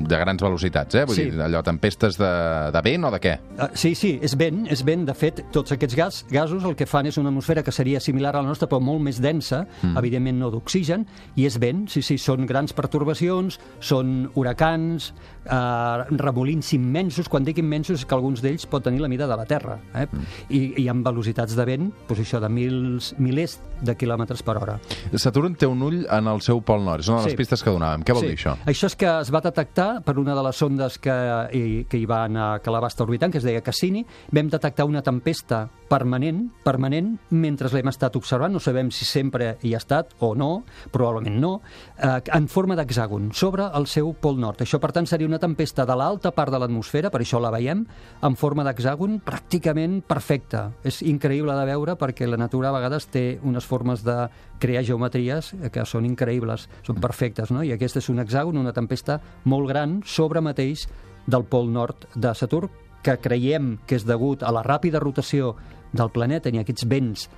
de 0.09 0.21
grans 0.23 0.43
velocitats, 0.43 0.95
eh? 0.97 1.05
Vull 1.09 1.19
Sí. 1.19 1.29
dir, 1.31 1.43
allò, 1.45 1.63
tempestes 1.67 2.17
de, 2.19 2.33
de 2.73 2.83
vent 2.85 3.05
o 3.05 3.11
de 3.13 3.21
què? 3.21 3.35
Uh, 3.59 3.69
sí, 3.75 3.95
sí, 3.99 4.15
és 4.23 4.37
vent, 4.39 4.65
és 4.73 4.85
vent. 4.87 5.05
De 5.09 5.15
fet, 5.15 5.45
tots 5.55 5.73
aquests 5.75 5.97
gas, 5.97 6.21
gasos 6.33 6.65
el 6.65 6.77
que 6.79 6.87
fan 6.89 7.07
és 7.11 7.19
una 7.21 7.31
atmosfera 7.33 7.63
que 7.63 7.73
seria 7.73 8.01
similar 8.01 8.35
a 8.37 8.43
la 8.43 8.49
nostra, 8.49 8.69
però 8.69 8.81
molt 8.83 9.03
més 9.05 9.21
densa, 9.21 9.65
mm. 9.83 9.97
evidentment 10.01 10.39
no 10.41 10.51
d'oxigen, 10.55 11.07
i 11.37 11.47
és 11.49 11.59
vent, 11.61 11.87
sí, 11.93 12.03
sí, 12.03 12.19
són 12.19 12.47
grans 12.49 12.73
pertorbacions, 12.77 13.59
són 13.81 14.31
huracans, 14.35 15.13
uh, 15.47 16.05
remolins 16.17 16.73
immensos, 16.77 17.29
quan 17.29 17.45
dic 17.47 17.61
immensos 17.63 18.01
és 18.01 18.07
que 18.09 18.17
alguns 18.17 18.43
d'ells 18.45 18.67
pot 18.71 18.85
tenir 18.85 19.03
la 19.03 19.11
mida 19.11 19.27
de 19.29 19.37
la 19.37 19.47
Terra, 19.49 19.79
eh? 19.95 20.07
mm. 20.07 20.27
I, 20.49 20.63
i 20.85 20.89
amb 20.89 21.07
velocitats 21.07 21.57
de 21.59 21.69
vent, 21.69 21.91
doncs 22.09 22.25
això, 22.25 22.41
de 22.43 22.49
mils, 22.53 23.13
milers 23.19 23.58
de 23.81 23.95
quilòmetres 23.95 24.43
per 24.43 24.57
hora. 24.59 24.81
Saturn 25.15 25.55
té 25.55 25.67
un 25.71 25.81
ull 25.87 26.01
en 26.11 26.27
el 26.27 26.41
seu 26.43 26.61
pol 26.67 26.83
nord. 26.83 27.01
És 27.05 27.09
una 27.09 27.19
de 27.21 27.25
les 27.29 27.33
Sí. 27.33 27.37
pistes 27.37 27.63
que 27.63 27.71
donàvem. 27.71 28.03
Què 28.03 28.13
vol 28.13 28.23
dir 28.23 28.35
això? 28.35 28.57
Això 28.67 28.87
és 28.87 28.97
que 28.97 29.07
es 29.21 29.31
va 29.33 29.41
detectar 29.41 30.03
per 30.03 30.19
una 30.19 30.35
de 30.35 30.43
les 30.43 30.57
sondes 30.57 30.99
que 30.99 31.15
hi, 31.53 31.85
que 31.89 31.97
hi 31.97 32.05
va 32.05 32.25
anar, 32.25 32.61
que 32.61 32.71
la 32.73 32.81
va 32.81 32.89
estar 32.89 33.07
orbitant, 33.07 33.31
que 33.31 33.39
es 33.39 33.45
deia 33.45 33.61
Cassini, 33.63 34.05
vam 34.33 34.49
detectar 34.51 34.85
una 34.85 35.01
tempesta 35.01 35.69
permanent, 35.89 36.51
permanent, 36.65 37.19
mentre 37.31 37.69
l'hem 37.73 37.89
estat 37.89 38.17
observant, 38.17 38.53
no 38.53 38.59
sabem 38.61 38.91
si 38.91 39.05
sempre 39.05 39.57
hi 39.63 39.75
ha 39.75 39.79
estat 39.79 40.11
o 40.19 40.35
no, 40.35 40.65
probablement 40.91 41.39
no, 41.41 41.63
eh, 42.03 42.21
en 42.35 42.49
forma 42.49 42.75
d'hexàgon, 42.77 43.33
sobre 43.33 43.71
el 43.73 43.87
seu 43.87 44.13
pol 44.13 44.39
nord. 44.39 44.59
Això, 44.61 44.81
per 44.81 44.91
tant, 44.93 45.07
seria 45.07 45.27
una 45.27 45.39
tempesta 45.39 45.87
de 45.87 45.95
l'alta 45.97 46.33
part 46.33 46.51
de 46.53 46.59
l'atmosfera, 46.59 47.11
per 47.11 47.21
això 47.21 47.41
la 47.41 47.51
veiem, 47.51 47.87
en 48.23 48.37
forma 48.37 48.65
d'hexàgon 48.65 49.23
pràcticament 49.25 50.03
perfecta. 50.03 50.73
És 50.85 51.01
increïble 51.03 51.55
de 51.55 51.65
veure 51.65 51.97
perquè 51.97 52.27
la 52.29 52.37
natura 52.37 52.69
a 52.69 52.73
vegades 52.73 53.07
té 53.07 53.39
unes 53.49 53.67
formes 53.67 54.05
de 54.07 54.17
crear 54.63 54.85
geometries 54.87 55.53
que 55.73 55.87
són 55.89 56.07
increïbles, 56.09 56.69
són 56.87 57.01
perfectes, 57.03 57.53
no? 57.55 57.65
I 57.65 57.73
aquesta 57.75 58.03
és 58.03 58.11
un 58.13 58.21
hexàgon, 58.23 58.61
una 58.61 58.75
tempesta 58.77 59.19
molt 59.45 59.69
gran 59.71 59.99
sobre 60.07 60.45
mateix 60.45 60.87
del 61.29 61.45
pol 61.45 61.73
nord 61.73 62.09
de 62.15 62.35
Saturn, 62.35 62.71
que 63.03 63.17
creiem 63.23 63.77
que 63.87 63.97
és 63.99 64.07
degut 64.07 64.43
a 64.43 64.53
la 64.53 64.65
ràpida 64.67 65.01
rotació 65.01 65.55
del 65.93 66.11
planeta 66.13 66.51
i 66.53 66.61
aquests 66.61 66.87
vents 66.89 67.29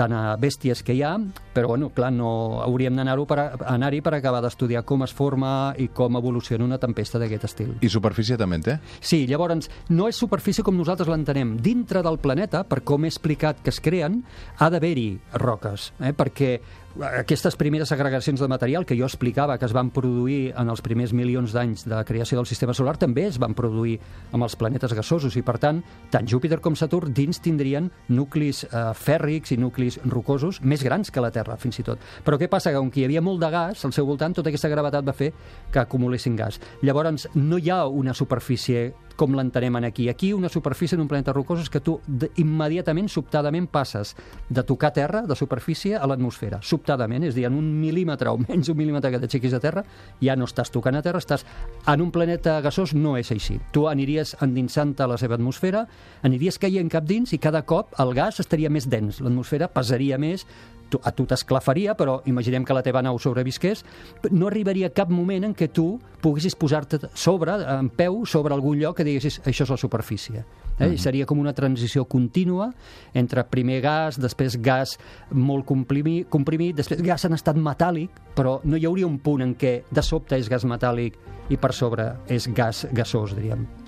tan 0.00 0.14
eh, 0.16 0.22
bèsties 0.40 0.80
que 0.86 0.96
hi 0.96 1.02
ha, 1.04 1.12
però 1.52 1.68
bueno, 1.74 1.90
clar, 1.92 2.08
no 2.16 2.30
hauríem 2.64 2.96
d'anar-ho 2.96 3.26
per 3.28 3.38
a- 3.42 3.48
anar-hi 3.74 4.00
per 4.00 4.14
acabar 4.16 4.40
d'estudiar 4.42 4.82
com 4.88 5.04
es 5.04 5.12
forma 5.12 5.74
i 5.78 5.90
com 5.92 6.16
evoluciona 6.16 6.64
una 6.64 6.78
tempesta 6.80 7.20
d'aquest 7.20 7.44
estil. 7.50 7.74
I 7.84 7.92
superfície 7.92 8.38
també 8.40 8.56
en 8.60 8.64
té? 8.70 8.78
Sí, 9.00 9.26
llavors, 9.28 9.68
no 9.92 10.08
és 10.08 10.16
superfície 10.16 10.64
com 10.64 10.76
nosaltres 10.78 11.10
l'entenem. 11.10 11.56
Dintre 11.60 12.02
del 12.06 12.16
planeta, 12.22 12.64
per 12.64 12.80
com 12.86 13.04
he 13.04 13.10
explicat 13.12 13.60
que 13.62 13.70
es 13.74 13.80
creen, 13.84 14.22
ha 14.58 14.70
d'haver-hi 14.72 15.10
roques, 15.42 15.90
eh? 16.00 16.14
perquè 16.16 16.54
aquestes 16.98 17.54
primeres 17.56 17.92
agregacions 17.92 18.40
de 18.40 18.48
material 18.50 18.84
que 18.84 18.96
jo 18.98 19.06
explicava 19.06 19.58
que 19.58 19.64
es 19.68 19.72
van 19.72 19.92
produir 19.94 20.52
en 20.58 20.70
els 20.72 20.82
primers 20.82 21.12
milions 21.14 21.52
d'anys 21.54 21.84
de 21.86 22.00
creació 22.04 22.40
del 22.40 22.48
sistema 22.50 22.74
solar 22.74 22.96
també 22.98 23.28
es 23.28 23.38
van 23.38 23.54
produir 23.54 23.98
amb 24.32 24.42
els 24.42 24.56
planetes 24.58 24.94
gasosos 24.96 25.36
i 25.38 25.42
per 25.46 25.58
tant, 25.62 25.82
tant 26.10 26.26
Júpiter 26.26 26.58
com 26.60 26.74
Saturn 26.74 27.14
dins 27.14 27.38
tindrien 27.42 27.90
nuclis 28.08 28.64
eh, 28.64 28.90
fèrrics 28.94 29.54
i 29.54 29.60
nuclis 29.60 30.00
rocosos 30.04 30.60
més 30.62 30.82
grans 30.82 31.10
que 31.10 31.22
la 31.22 31.30
Terra, 31.30 31.56
fins 31.60 31.78
i 31.78 31.86
tot. 31.86 32.02
Però 32.26 32.38
què 32.40 32.50
passa? 32.50 32.72
Que 32.74 32.82
com 32.82 32.90
que 32.90 33.02
hi 33.02 33.06
havia 33.06 33.22
molt 33.22 33.40
de 33.42 33.50
gas 33.54 33.84
al 33.86 33.94
seu 33.94 34.08
voltant, 34.08 34.34
tota 34.34 34.50
aquesta 34.50 34.70
gravetat 34.72 35.06
va 35.06 35.14
fer 35.14 35.30
que 35.70 35.82
acumulessin 35.82 36.36
gas. 36.36 36.58
Llavors, 36.82 37.28
no 37.34 37.58
hi 37.58 37.70
ha 37.70 37.84
una 37.86 38.14
superfície 38.14 38.90
com 39.20 39.36
l'entenem 39.36 39.76
en 39.76 39.84
aquí. 39.84 40.08
Aquí 40.08 40.32
una 40.32 40.48
superfície 40.48 40.96
en 40.96 41.02
un 41.04 41.08
planeta 41.08 41.34
rocós 41.36 41.60
és 41.60 41.68
que 41.68 41.82
tu 41.84 41.98
immediatament, 42.40 43.10
sobtadament, 43.12 43.66
passes 43.68 44.14
de 44.48 44.64
tocar 44.64 44.94
terra, 44.96 45.22
de 45.28 45.36
superfície, 45.36 45.98
a 45.98 46.08
l'atmosfera. 46.08 46.62
Sobtadament, 46.64 47.26
és 47.28 47.34
a 47.34 47.36
dir, 47.36 47.46
en 47.50 47.58
un 47.58 47.68
mil·límetre 47.82 48.32
o 48.32 48.40
menys 48.40 48.70
d'un 48.70 48.78
mil·límetre 48.80 49.12
que 49.12 49.20
t'aixequis 49.20 49.52
de 49.52 49.60
terra, 49.60 49.84
ja 50.24 50.38
no 50.40 50.48
estàs 50.48 50.72
tocant 50.72 50.96
a 50.96 51.04
terra, 51.04 51.20
estàs 51.20 51.44
en 51.84 52.06
un 52.06 52.14
planeta 52.14 52.56
gasós, 52.64 52.94
no 52.96 53.18
és 53.20 53.28
així. 53.34 53.58
Tu 53.74 53.84
aniries 53.90 54.36
endinsant-te 54.40 55.04
a 55.04 55.10
la 55.12 55.20
seva 55.20 55.36
atmosfera, 55.36 55.84
aniries 56.24 56.58
caient 56.62 56.88
cap 56.88 57.04
dins 57.04 57.36
i 57.36 57.42
cada 57.42 57.66
cop 57.68 57.92
el 58.00 58.14
gas 58.16 58.40
estaria 58.40 58.72
més 58.72 58.88
dens, 58.88 59.20
l'atmosfera 59.20 59.68
pesaria 59.68 60.16
més, 60.18 60.46
tu, 60.90 61.00
a 61.02 61.12
tu 61.16 61.26
t'esclafaria, 61.30 61.94
però 61.96 62.20
imaginem 62.30 62.64
que 62.66 62.76
la 62.76 62.82
teva 62.84 63.02
nau 63.02 63.18
sobrevisqués, 63.22 63.84
no 64.30 64.48
arribaria 64.50 64.90
cap 64.94 65.10
moment 65.14 65.46
en 65.48 65.54
què 65.56 65.70
tu 65.72 65.94
poguessis 66.20 66.56
posar-te 66.58 67.12
sobre, 67.14 67.54
en 67.78 67.88
peu, 67.96 68.24
sobre 68.26 68.54
algun 68.54 68.78
lloc 68.80 68.98
que 68.98 69.06
diguessis 69.06 69.40
això 69.46 69.64
és 69.64 69.72
la 69.72 69.80
superfície. 69.80 70.44
Eh? 70.78 70.86
Mm 70.86 70.92
-hmm. 70.92 70.98
Seria 70.98 71.26
com 71.26 71.38
una 71.38 71.52
transició 71.52 72.04
contínua 72.04 72.72
entre 73.14 73.44
primer 73.44 73.80
gas, 73.80 74.20
després 74.20 74.60
gas 74.60 74.98
molt 75.30 75.64
comprimit, 75.64 76.28
comprimit, 76.28 76.76
després 76.76 77.02
gas 77.02 77.24
en 77.24 77.32
estat 77.32 77.56
metàl·lic, 77.56 78.10
però 78.34 78.60
no 78.64 78.76
hi 78.76 78.86
hauria 78.86 79.06
un 79.06 79.18
punt 79.18 79.42
en 79.42 79.56
què 79.56 79.82
de 79.90 80.02
sobte 80.02 80.36
és 80.36 80.48
gas 80.48 80.64
metàl·lic 80.64 81.14
i 81.48 81.56
per 81.56 81.72
sobre 81.72 82.16
és 82.28 82.48
gas 82.52 82.86
gasós, 82.92 83.34
diríem. 83.34 83.79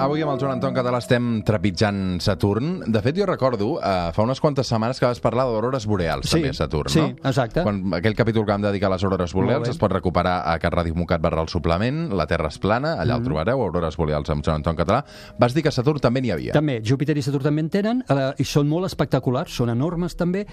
Avui 0.00 0.22
amb 0.24 0.32
el 0.32 0.38
Joan 0.40 0.52
Anton 0.56 0.72
Català 0.74 0.98
estem 1.02 1.26
trepitjant 1.44 2.20
Saturn. 2.24 2.80
De 2.86 3.02
fet, 3.04 3.16
jo 3.18 3.26
recordo, 3.28 3.74
eh, 3.82 4.10
fa 4.16 4.22
unes 4.24 4.40
quantes 4.40 4.66
setmanes 4.70 4.98
que 5.00 5.04
vas 5.06 5.20
parlar 5.20 5.44
d'aurores 5.44 5.84
boreals 5.86 6.26
Sí, 6.30 6.36
també 6.38 6.50
a 6.50 6.54
Saturn, 6.56 6.88
sí, 6.88 7.00
no? 7.00 7.28
exacte. 7.28 7.62
Quan 7.62 7.82
aquell 7.98 8.16
capítol 8.16 8.46
que 8.46 8.52
vam 8.52 8.62
dedicar 8.64 8.88
a 8.88 8.94
les 8.94 9.04
aurores 9.04 9.34
boreals 9.36 9.68
es 9.68 9.78
pot 9.78 9.92
recuperar 9.92 10.38
a 10.48 10.58
Cat 10.58 10.72
Ràdio 10.72 10.94
Mocat 10.96 11.20
barra 11.20 11.42
el 11.42 11.48
suplement, 11.48 12.08
la 12.16 12.26
Terra 12.26 12.48
és 12.48 12.58
plana, 12.58 12.94
allà 12.96 13.14
Mhm. 13.14 13.20
el 13.20 13.24
trobareu, 13.24 13.60
aurores 13.62 13.96
boreals 13.96 14.30
amb 14.30 14.44
Joan 14.44 14.56
Anton 14.62 14.76
Català. 14.76 15.04
Vas 15.38 15.54
dir 15.54 15.62
que 15.62 15.70
Saturn 15.70 16.00
també 16.00 16.22
n'hi 16.22 16.30
havia. 16.30 16.52
També, 16.52 16.80
Júpiter 16.82 17.16
i 17.18 17.22
Saturn 17.22 17.44
també 17.44 17.60
en 17.60 17.68
tenen, 17.70 18.04
eh, 18.08 18.32
i 18.38 18.44
són 18.44 18.68
molt 18.68 18.86
espectaculars, 18.86 19.52
són 19.54 19.68
enormes 19.70 20.16
també, 20.16 20.46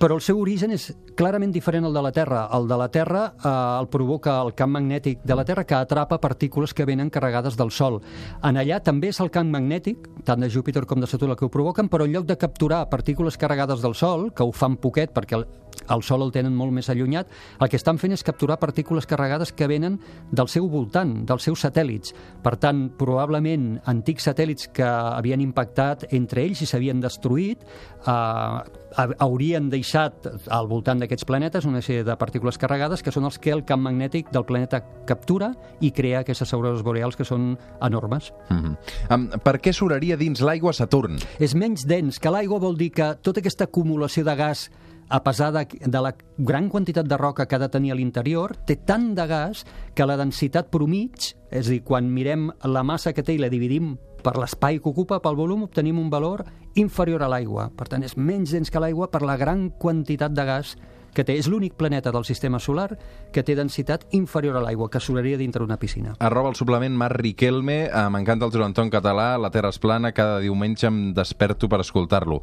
però 0.00 0.14
el 0.14 0.20
seu 0.22 0.38
origen 0.40 0.70
és 0.72 0.94
clarament 1.14 1.52
diferent 1.52 1.84
al 1.84 1.92
de 1.92 2.02
la 2.02 2.10
Terra. 2.10 2.48
El 2.52 2.66
de 2.66 2.76
la 2.76 2.88
Terra 2.88 3.34
eh, 3.44 3.80
el 3.80 3.88
provoca 3.88 4.40
el 4.42 4.54
camp 4.54 4.72
magnètic 4.72 5.20
de 5.22 5.34
la 5.34 5.44
Terra 5.44 5.64
que 5.64 5.74
atrapa 5.74 6.18
partícules 6.20 6.72
que 6.74 6.84
venen 6.86 7.10
carregades 7.10 7.56
del 7.56 7.70
Sol. 7.70 8.00
En 8.42 8.56
allà 8.56 8.79
també 8.84 9.10
és 9.12 9.20
el 9.22 9.30
camp 9.32 9.48
magnètic, 9.52 10.08
tant 10.24 10.42
de 10.42 10.50
Júpiter 10.50 10.84
com 10.88 11.00
de 11.00 11.08
Saturn 11.10 11.34
el 11.34 11.38
que 11.38 11.46
ho 11.46 11.52
provoquen, 11.52 11.88
però 11.92 12.06
en 12.06 12.14
lloc 12.14 12.26
de 12.28 12.36
capturar 12.38 12.88
partícules 12.90 13.38
carregades 13.40 13.82
del 13.82 13.94
Sol, 13.94 14.30
que 14.34 14.44
ho 14.44 14.52
fan 14.52 14.76
poquet 14.80 15.14
perquè 15.14 15.38
el, 15.38 15.46
el 15.90 16.02
Sol 16.06 16.24
el 16.26 16.32
tenen 16.34 16.56
molt 16.56 16.74
més 16.74 16.90
allunyat, 16.92 17.30
el 17.60 17.70
que 17.70 17.78
estan 17.80 18.00
fent 18.02 18.16
és 18.16 18.24
capturar 18.26 18.58
partícules 18.62 19.08
carregades 19.10 19.52
que 19.52 19.68
venen 19.70 20.00
del 20.30 20.50
seu 20.52 20.68
voltant, 20.72 21.14
dels 21.26 21.48
seus 21.48 21.64
satèl·lits. 21.64 22.14
Per 22.42 22.56
tant, 22.62 22.88
probablement 22.98 23.72
antics 23.90 24.28
satèl·lits 24.30 24.70
que 24.74 24.86
havien 24.86 25.42
impactat 25.44 26.08
entre 26.10 26.44
ells 26.44 26.62
i 26.64 26.70
s'havien 26.70 27.02
destruït, 27.02 27.66
eh, 28.06 28.79
haurien 28.96 29.68
deixat 29.70 30.26
al 30.50 30.68
voltant 30.70 31.00
d'aquests 31.00 31.26
planetes 31.28 31.66
una 31.68 31.82
sèrie 31.84 32.04
de 32.04 32.16
partícules 32.18 32.58
carregades 32.58 33.02
que 33.02 33.12
són 33.14 33.28
els 33.28 33.38
que 33.38 33.52
el 33.54 33.64
camp 33.64 33.82
magnètic 33.84 34.30
del 34.34 34.46
planeta 34.48 34.82
captura 35.06 35.52
i 35.80 35.92
crea 35.94 36.20
aquestes 36.24 36.52
aurores 36.54 36.82
boreals 36.82 37.16
que 37.16 37.24
són 37.24 37.56
enormes. 37.80 38.32
Mm 38.48 38.76
-hmm. 39.10 39.38
per 39.42 39.60
què 39.60 39.72
soraria 39.72 40.16
dins 40.16 40.40
l'aigua 40.40 40.72
Saturn? 40.72 41.18
És 41.38 41.54
menys 41.54 41.86
dens 41.86 42.18
que 42.18 42.30
l'aigua 42.30 42.58
vol 42.58 42.76
dir 42.76 42.90
que 42.90 43.14
tota 43.22 43.40
aquesta 43.40 43.64
acumulació 43.64 44.24
de 44.24 44.34
gas 44.36 44.70
a 45.10 45.22
pesar 45.24 45.50
de, 45.52 45.66
de 45.66 46.00
la 46.00 46.14
gran 46.38 46.68
quantitat 46.70 47.08
de 47.10 47.18
roca 47.18 47.46
que 47.46 47.56
ha 47.56 47.62
de 47.62 47.68
tenir 47.68 47.90
a 47.92 47.98
l'interior, 47.98 48.54
té 48.66 48.76
tant 48.78 49.10
de 49.18 49.26
gas 49.26 49.64
que 49.94 50.06
la 50.06 50.16
densitat 50.16 50.70
promig, 50.70 51.34
és 51.50 51.66
a 51.66 51.74
dir, 51.74 51.82
quan 51.84 52.08
mirem 52.14 52.48
la 52.64 52.84
massa 52.86 53.12
que 53.12 53.26
té 53.26 53.34
i 53.34 53.42
la 53.42 53.50
dividim 53.50 53.96
per 54.22 54.36
l'espai 54.38 54.78
que 54.78 54.88
ocupa, 54.92 55.18
pel 55.20 55.36
volum, 55.36 55.66
obtenim 55.66 55.98
un 55.98 56.08
valor 56.12 56.44
inferior 56.78 57.24
a 57.24 57.30
l'aigua. 57.32 57.70
Per 57.76 57.88
tant, 57.90 58.06
és 58.06 58.16
menys 58.16 58.54
dens 58.54 58.70
que 58.70 58.80
l'aigua 58.82 59.10
per 59.10 59.24
la 59.26 59.36
gran 59.40 59.68
quantitat 59.82 60.32
de 60.36 60.46
gas 60.46 60.76
que 61.14 61.24
té. 61.24 61.36
És 61.38 61.48
l'únic 61.50 61.74
planeta 61.78 62.12
del 62.12 62.24
sistema 62.24 62.58
solar 62.58 62.98
que 63.32 63.42
té 63.46 63.56
densitat 63.58 64.06
inferior 64.16 64.56
a 64.58 64.64
l'aigua, 64.64 64.90
que 64.90 65.00
sobraria 65.00 65.38
dintre 65.38 65.64
una 65.64 65.78
piscina. 65.78 66.16
Arroba 66.18 66.50
el 66.50 66.58
suplement 66.58 66.96
Marc 66.96 67.20
Riquelme. 67.20 67.84
Eh, 67.86 68.06
M'encanta 68.10 68.46
el 68.46 68.52
Joan 68.52 68.74
en 68.76 68.90
català. 68.90 69.36
La 69.38 69.50
Terra 69.50 69.70
és 69.70 69.78
plana. 69.78 70.12
Cada 70.12 70.38
diumenge 70.40 70.86
em 70.86 71.12
desperto 71.14 71.68
per 71.68 71.80
escoltar-lo. 71.80 72.40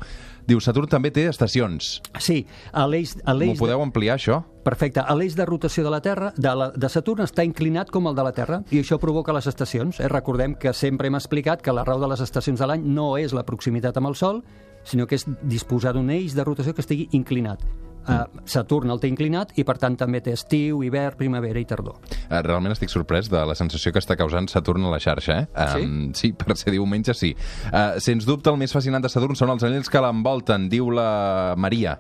Diu, 0.47 0.61
Saturn 0.63 0.87
també 0.87 1.11
té 1.11 1.27
estacions. 1.27 1.97
Sí, 2.23 2.45
a 2.71 2.85
l'eix 2.87 3.17
a 3.25 3.33
M'ho 3.35 3.57
podeu 3.59 3.81
ampliar, 3.83 4.15
això? 4.15 4.43
Perfecte. 4.63 5.03
L'eix 5.15 5.35
de 5.35 5.45
rotació 5.47 5.83
de 5.83 5.91
la 5.91 6.01
Terra, 6.03 6.33
de, 6.35 6.53
la, 6.55 6.69
de 6.75 6.89
Saturn, 6.91 7.23
està 7.23 7.43
inclinat 7.47 7.91
com 7.91 8.07
el 8.07 8.15
de 8.15 8.23
la 8.23 8.33
Terra 8.35 8.61
i 8.71 8.81
això 8.81 8.97
provoca 8.99 9.35
les 9.35 9.47
estacions. 9.47 9.99
Eh? 9.99 10.07
Recordem 10.11 10.55
que 10.59 10.73
sempre 10.75 11.07
hem 11.07 11.15
explicat 11.19 11.63
que 11.63 11.75
la 11.75 11.85
raó 11.87 12.01
de 12.03 12.09
les 12.11 12.23
estacions 12.23 12.59
de 12.59 12.67
l'any 12.67 12.83
no 12.83 13.13
és 13.19 13.35
la 13.35 13.45
proximitat 13.47 13.99
amb 13.99 14.11
el 14.11 14.17
Sol, 14.19 14.41
sinó 14.87 15.07
que 15.07 15.19
és 15.19 15.27
disposar 15.43 15.93
d'un 15.95 16.09
eix 16.11 16.35
de 16.35 16.47
rotació 16.47 16.75
que 16.75 16.83
estigui 16.83 17.09
inclinat. 17.15 17.63
Uh, 18.07 18.23
Saturn 18.47 18.91
el 18.93 19.01
té 19.03 19.09
inclinat 19.11 19.51
i, 19.59 19.65
per 19.67 19.77
tant, 19.81 19.97
també 19.99 20.21
té 20.23 20.31
estiu, 20.37 20.81
hivern, 20.85 21.17
primavera 21.19 21.59
i 21.59 21.65
tardor. 21.67 21.97
Eh, 22.27 22.41
Realment 22.45 22.71
estic 22.71 22.91
sorprès 22.93 23.27
de 23.31 23.41
la 23.47 23.55
sensació 23.59 23.91
que 23.91 23.99
està 23.99 24.15
causant 24.19 24.47
Saturn 24.51 24.87
a 24.87 24.93
la 24.93 24.99
xarxa, 25.03 25.41
eh? 25.43 25.47
Sí? 25.73 25.83
Um, 25.83 26.11
sí, 26.15 26.31
per 26.37 26.55
ser 26.55 26.71
diumenge, 26.75 27.15
sí. 27.17 27.33
Uh, 27.71 27.97
sens 28.03 28.27
dubte, 28.27 28.51
el 28.53 28.59
més 28.61 28.71
fascinant 28.75 29.03
de 29.03 29.11
Saturn 29.11 29.35
són 29.35 29.51
els 29.55 29.67
anells 29.67 29.91
que 29.91 30.03
l'envolten, 30.03 30.69
diu 30.71 30.91
la 30.93 31.55
Maria. 31.59 31.97